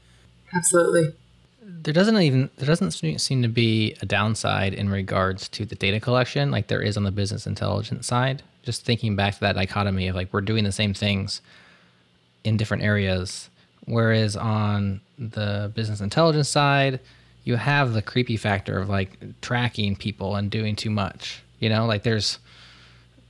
[0.55, 1.15] Absolutely.
[1.83, 6.01] There doesn't even there doesn't seem to be a downside in regards to the data
[6.01, 8.43] collection like there is on the business intelligence side.
[8.63, 11.41] Just thinking back to that dichotomy of like we're doing the same things
[12.45, 13.49] in different areas,
[13.87, 17.01] whereas on the business intelligence side,
[17.45, 21.43] you have the creepy factor of like tracking people and doing too much.
[21.59, 22.39] You know, like there's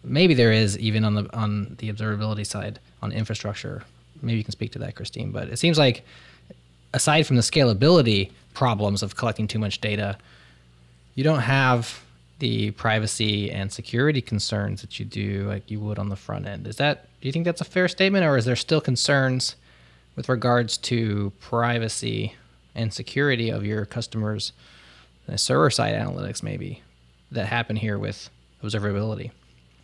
[0.04, 3.84] maybe there is even on the on the observability side on infrastructure
[4.22, 5.32] maybe you can speak to that, Christine.
[5.32, 6.04] But it seems like
[6.94, 10.16] aside from the scalability problems of collecting too much data,
[11.14, 12.02] you don't have
[12.38, 16.66] the privacy and security concerns that you do like you would on the front end.
[16.66, 19.54] Is that do you think that's a fair statement or is there still concerns
[20.16, 22.34] with regards to privacy
[22.74, 24.52] and security of your customers
[25.28, 26.82] uh, server side analytics maybe
[27.30, 28.28] that happen here with
[28.62, 29.30] observability?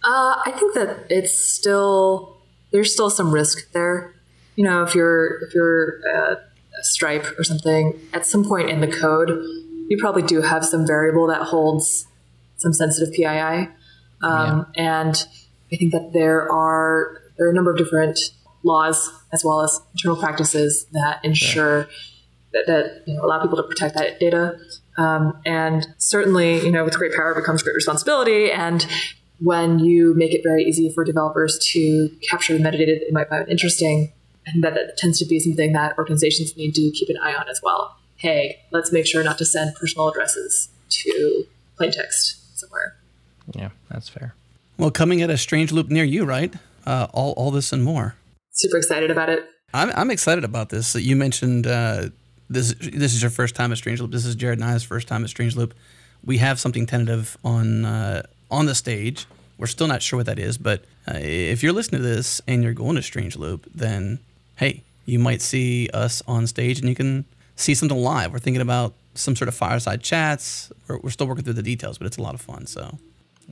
[0.04, 2.38] Uh, I think that it's still
[2.72, 4.14] there's still some risk there
[4.58, 6.34] you know, if you're if you're uh,
[6.82, 9.30] Stripe or something, at some point in the code,
[9.88, 12.06] you probably do have some variable that holds
[12.56, 13.68] some sensitive PII,
[14.22, 15.04] um, yeah.
[15.06, 15.26] and
[15.72, 18.18] I think that there are there are a number of different
[18.64, 21.88] laws as well as internal practices that ensure sure.
[22.52, 24.58] that, that you know, allow people to protect that data.
[24.96, 28.50] Um, and certainly, you know, with great power becomes great responsibility.
[28.50, 28.84] And
[29.38, 33.28] when you make it very easy for developers to capture the metadata that they might
[33.28, 34.12] find interesting,
[34.52, 37.48] and that, that tends to be something that organizations need to keep an eye on
[37.48, 37.96] as well.
[38.16, 41.44] Hey, let's make sure not to send personal addresses to
[41.76, 42.96] plain text somewhere.
[43.54, 44.34] Yeah, that's fair.
[44.76, 46.54] Well, coming at a strange loop near you, right?
[46.86, 48.14] Uh, all, all this and more.
[48.52, 49.44] Super excited about it.
[49.74, 50.94] I'm, I'm excited about this.
[50.94, 52.08] You mentioned uh,
[52.48, 52.74] this.
[52.80, 54.10] This is your first time at Strange Loop.
[54.10, 55.74] This is Jared and I's first time at Strange Loop.
[56.24, 59.26] We have something tentative on uh, on the stage.
[59.58, 62.62] We're still not sure what that is, but uh, if you're listening to this and
[62.62, 64.20] you're going to Strange Loop, then
[64.58, 67.24] hey, you might see us on stage and you can
[67.56, 68.32] see something live.
[68.32, 70.70] We're thinking about some sort of fireside chats.
[70.86, 72.66] We're, we're still working through the details, but it's a lot of fun.
[72.66, 72.98] So.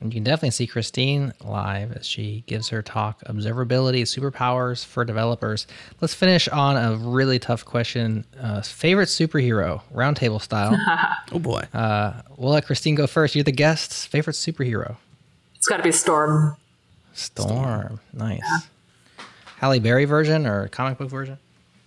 [0.01, 5.05] And you can definitely see Christine live as she gives her talk, Observability Superpowers for
[5.05, 5.67] Developers.
[6.01, 8.27] Let's finish on a really tough question.
[8.39, 10.77] Uh, favorite superhero, roundtable style.
[11.33, 11.63] oh, boy.
[11.73, 13.35] Uh, we'll let Christine go first.
[13.35, 14.09] You're the guest.
[14.09, 14.97] Favorite superhero?
[15.55, 16.57] It's got to be Storm.
[17.15, 17.49] Storm.
[17.49, 18.01] Storm.
[18.13, 18.41] Nice.
[18.43, 18.59] Yeah.
[19.57, 21.39] Halle Berry version or comic book version?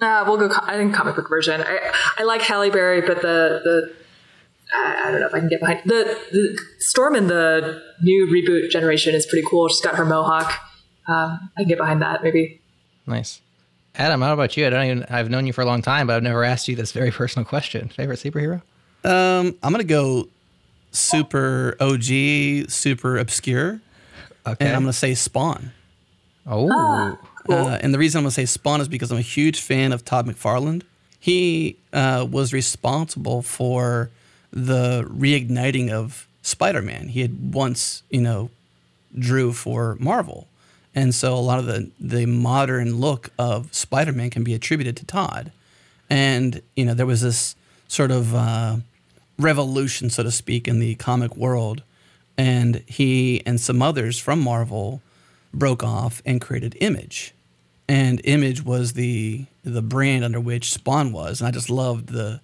[0.02, 0.50] Uh, we'll go.
[0.62, 1.62] I think comic book version.
[1.62, 3.94] I, I like Halle Berry, but the the
[4.74, 8.28] I, I don't know if I can get behind the the Storm in the new
[8.28, 9.68] reboot generation is pretty cool.
[9.68, 10.54] She's got her mohawk.
[11.08, 12.62] Um, I can get behind that maybe.
[13.06, 13.42] Nice.
[13.96, 14.66] Adam, how about you?
[14.66, 15.06] I don't even.
[15.10, 17.46] I've known you for a long time, but I've never asked you this very personal
[17.46, 17.90] question.
[17.90, 18.62] Favorite superhero?
[19.04, 20.30] Um, I'm gonna go
[20.92, 23.82] super OG, super obscure,
[24.48, 24.66] okay.
[24.66, 25.72] and I'm gonna say Spawn.
[26.48, 26.70] Oh.
[26.72, 27.18] Ah.
[27.50, 27.58] Cool.
[27.58, 29.92] Uh, and the reason I'm going to say Spawn is because I'm a huge fan
[29.92, 30.84] of Todd McFarlane.
[31.20, 34.10] He uh, was responsible for
[34.52, 37.10] the reigniting of Spider-Man.
[37.10, 38.50] He had once, you know,
[39.18, 40.48] drew for Marvel,
[40.96, 45.06] And so a lot of the the modern look of Spider-Man can be attributed to
[45.06, 45.52] Todd.
[46.10, 47.56] And you know, there was this
[47.88, 48.78] sort of uh,
[49.38, 51.84] revolution, so to speak, in the comic world,
[52.38, 55.02] and he and some others from Marvel
[55.54, 57.34] broke off and created Image,
[57.90, 62.40] and Image was the the brand under which Spawn was, and I just loved the,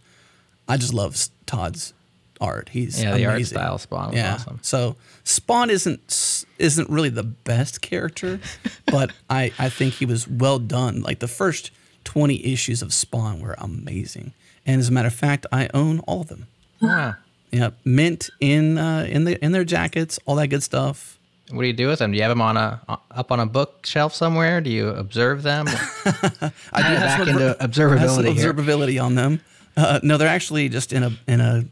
[0.67, 1.15] I just love
[1.45, 1.93] Todd's
[2.41, 2.69] art.
[2.69, 3.57] He's Yeah, the amazing.
[3.57, 4.59] art style Spawn was awesome.
[4.61, 8.39] So Spawn isn't isn't really the best character,
[8.87, 11.01] but I I think he was well done.
[11.01, 11.71] Like the first
[12.03, 14.33] twenty issues of Spawn were amazing,
[14.65, 16.47] and as a matter of fact, I own all of them.
[16.81, 17.13] Yeah,
[17.51, 21.14] Yeah, mint in uh, in the in their jackets, all that good stuff.
[21.51, 22.11] What do you do with them?
[22.11, 22.81] Do you have them on a
[23.11, 24.61] up on a bookshelf somewhere?
[24.61, 25.67] Do you observe them?
[25.69, 28.53] I do back some into obser- I have some observability here.
[28.53, 29.41] observability on them.
[29.77, 31.65] Uh, no, they're actually just in a in a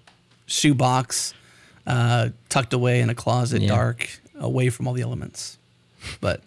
[0.46, 1.34] shoebox,
[1.88, 3.70] uh, tucked away in a closet, Yeah.
[3.70, 4.10] dark,
[4.40, 5.58] away from all the elements.
[6.22, 6.42] But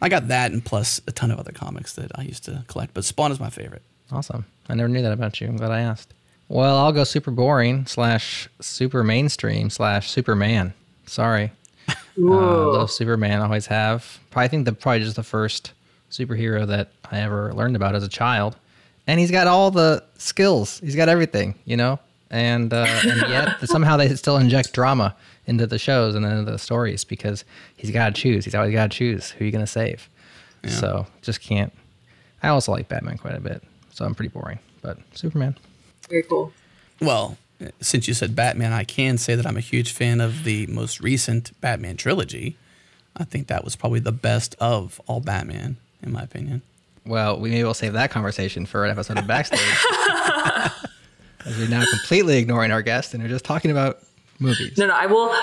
[0.00, 2.94] I got that and plus a ton of other comics that I used to collect.
[2.94, 3.82] But Spawn is my favorite.
[4.10, 4.46] Awesome.
[4.68, 5.48] I never knew that about you.
[5.48, 6.14] I'm glad I asked.
[6.48, 10.72] Well, I'll go super boring slash super mainstream slash Superman.
[11.06, 11.50] Sorry.
[11.88, 13.40] Uh, love Superman.
[13.40, 14.20] Always have.
[14.30, 15.72] Probably think the probably just the first
[16.10, 18.56] superhero that I ever learned about as a child.
[19.06, 20.78] And he's got all the skills.
[20.80, 21.98] He's got everything, you know.
[22.30, 25.14] And uh, and yet somehow they still inject drama
[25.46, 27.44] into the shows and into the stories because
[27.76, 28.44] he's got to choose.
[28.44, 30.08] He's always got to choose who you're gonna save.
[30.66, 31.72] So just can't.
[32.42, 33.62] I also like Batman quite a bit,
[33.92, 34.58] so I'm pretty boring.
[34.80, 35.56] But Superman.
[36.08, 36.52] Very cool.
[37.00, 37.36] Well,
[37.80, 41.00] since you said Batman, I can say that I'm a huge fan of the most
[41.00, 42.56] recent Batman trilogy.
[43.16, 46.62] I think that was probably the best of all Batman, in my opinion.
[47.06, 49.60] Well, we maybe we'll save that conversation for an episode of Backstage.
[51.46, 53.98] As we're now completely ignoring our guest and are just talking about
[54.38, 54.78] movies.
[54.78, 55.34] No, no, I will.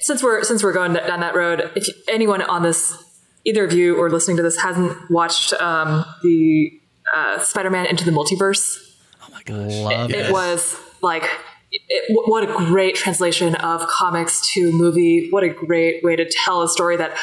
[0.00, 2.96] Since we're since we're going down that road, if anyone on this,
[3.44, 6.72] either of you or listening to this, hasn't watched um, the
[7.14, 8.78] uh, Spider-Man Into the Multiverse,
[9.22, 9.72] Oh my gosh.
[9.74, 10.32] Love it it.
[10.32, 11.24] was like.
[11.74, 15.28] It, what a great translation of comics to movie.
[15.30, 17.16] What a great way to tell a story that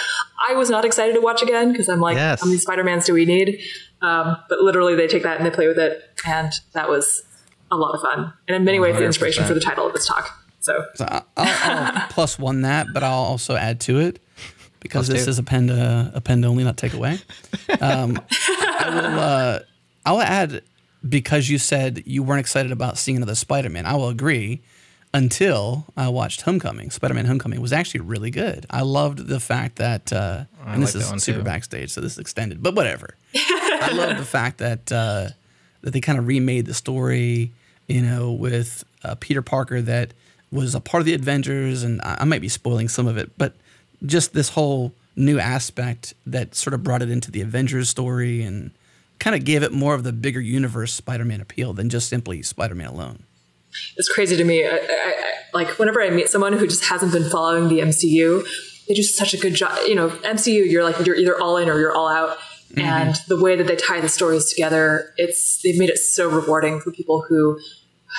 [0.49, 2.41] I was not excited to watch again because I'm like, Yes.
[2.41, 3.59] how many Spider-Mans do we need?
[4.01, 6.01] Um, but literally, they take that and they play with it.
[6.25, 7.23] And that was
[7.69, 8.33] a lot of fun.
[8.47, 10.31] And in many ways, the inspiration for the title of this talk.
[10.61, 14.19] So, So I- I'll, I'll plus one that, but I'll also add to it
[14.79, 15.29] because Plus this two.
[15.31, 17.19] is append uh, append only, not take away.
[17.81, 19.19] Um, I will.
[19.19, 19.59] Uh,
[20.05, 20.63] I'll add
[21.07, 23.85] because you said you weren't excited about seeing another Spider-Man.
[23.85, 24.61] I will agree.
[25.11, 28.67] Until I watched Homecoming, Spider-Man: Homecoming was actually really good.
[28.69, 31.43] I loved the fact that, uh, and this like that is super too.
[31.43, 33.15] backstage, so this is extended, but whatever.
[33.35, 35.29] I love the fact that uh,
[35.81, 37.51] that they kind of remade the story,
[37.87, 40.13] you know, with uh, Peter Parker that
[40.51, 43.31] was a part of the Avengers, and I, I might be spoiling some of it,
[43.35, 43.55] but
[44.05, 48.71] just this whole new aspect that sort of brought it into the Avengers story and
[49.19, 52.87] kind of gave it more of the bigger universe Spider-Man appeal than just simply Spider-Man
[52.87, 53.23] alone.
[53.97, 54.65] it's crazy to me.
[54.65, 55.13] I, I, I,
[55.53, 58.45] like whenever I meet someone who just hasn't been following the MCU,
[58.87, 59.77] they do such a good job.
[59.87, 62.37] You know, MCU, you're like you're either all in or you're all out.
[62.77, 66.79] And the way that they tie the stories together, it's they've made it so rewarding
[66.79, 67.59] for people who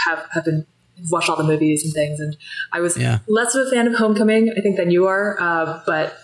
[0.06, 0.66] have have been
[1.08, 2.18] watched all the movies and things.
[2.20, 2.36] And
[2.72, 3.20] I was Yeah.
[3.28, 6.18] less of a fan of Homecoming, I think, than you are, uh, but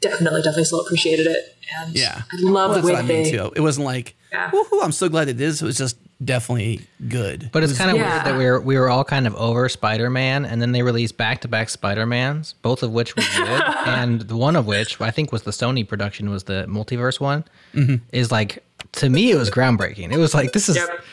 [0.00, 1.56] definitely, definitely still appreciated it.
[1.76, 3.22] And Yeah, I love Well, the way that's what I they.
[3.24, 3.52] mean too.
[3.56, 4.50] It wasn't like, Yeah.
[4.50, 5.60] woohoo, I'm so glad it is.
[5.62, 7.50] It was just definitely good.
[7.52, 8.12] But it's kind of Yeah.
[8.14, 10.82] weird that we were we were all kind of over Spider Man, and then they
[10.82, 14.66] released back to back Spider Mans, both of which were good, and the one of
[14.66, 17.44] which I think was the Sony production was the multiverse one.
[17.74, 17.96] Mm-hmm.
[18.12, 20.12] Is like to me it was groundbreaking.
[20.12, 21.04] It was like this is Yep.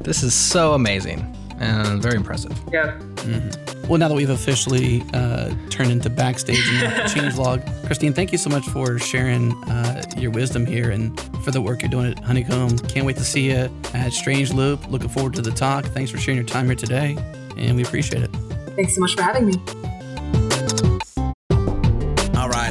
[0.00, 2.58] this is so amazing and very impressive.
[2.72, 2.98] Yeah.
[3.88, 8.38] Well, now that we've officially uh, turned into backstage and the Changelog, Christine, thank you
[8.38, 12.18] so much for sharing uh, your wisdom here and for the work you're doing at
[12.20, 12.78] Honeycomb.
[12.78, 14.88] Can't wait to see you at Strange Loop.
[14.90, 15.84] Looking forward to the talk.
[15.86, 17.16] Thanks for sharing your time here today,
[17.56, 18.30] and we appreciate it.
[18.76, 19.54] Thanks so much for having me.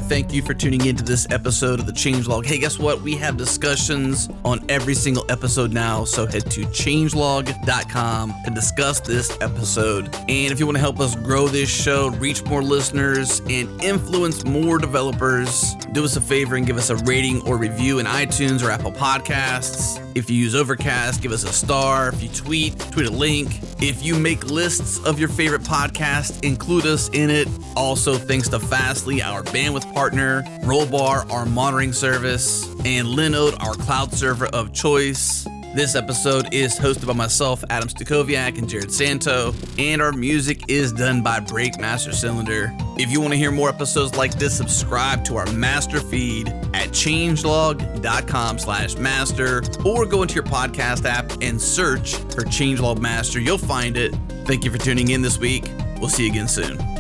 [0.10, 2.44] Thank you for tuning into this episode of the Changelog.
[2.44, 3.00] Hey, guess what?
[3.04, 9.38] We have discussions on every single episode now, so head to changelog.com to discuss this
[9.40, 10.12] episode.
[10.28, 14.44] And if you want to help us grow this show, reach more listeners, and influence
[14.46, 18.64] more developers, do us a favor and give us a rating or review in iTunes
[18.64, 20.04] or Apple Podcasts.
[20.16, 22.10] If you use Overcast, give us a star.
[22.10, 23.60] If you tweet, tweet a link.
[23.80, 27.48] If you make lists of your favorite podcasts, include us in it.
[27.76, 34.14] Also, thanks to Fastly, our bandwidth partner, Rollbar, our monitoring service, and Linode, our cloud
[34.14, 35.46] server of choice.
[35.76, 40.92] This episode is hosted by myself, Adam Stacoviak, and Jerod Santo, and our music is
[40.92, 42.74] done by Breakmaster Cylinder.
[42.98, 46.90] If you want to hear more episodes like this, subscribe to our master feed at
[46.90, 53.40] changelog.com slash master or go into your podcast app and search for Changelog Master.
[53.40, 54.16] You'll find it.
[54.46, 55.70] Thank you for tuning in this week.
[56.00, 56.99] We'll see you again soon.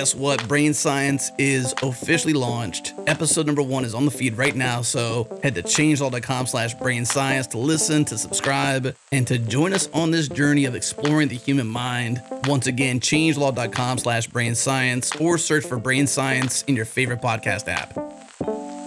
[0.00, 0.48] Guess what?
[0.48, 2.94] Brain Science is officially launched.
[3.06, 7.04] Episode number one is on the feed right now, so head to changelog.com slash brain
[7.04, 11.36] science to listen, to subscribe, and to join us on this journey of exploring the
[11.36, 12.22] human mind.
[12.44, 17.68] Once again, changelog.com slash brain science or search for brain science in your favorite podcast
[17.68, 18.79] app.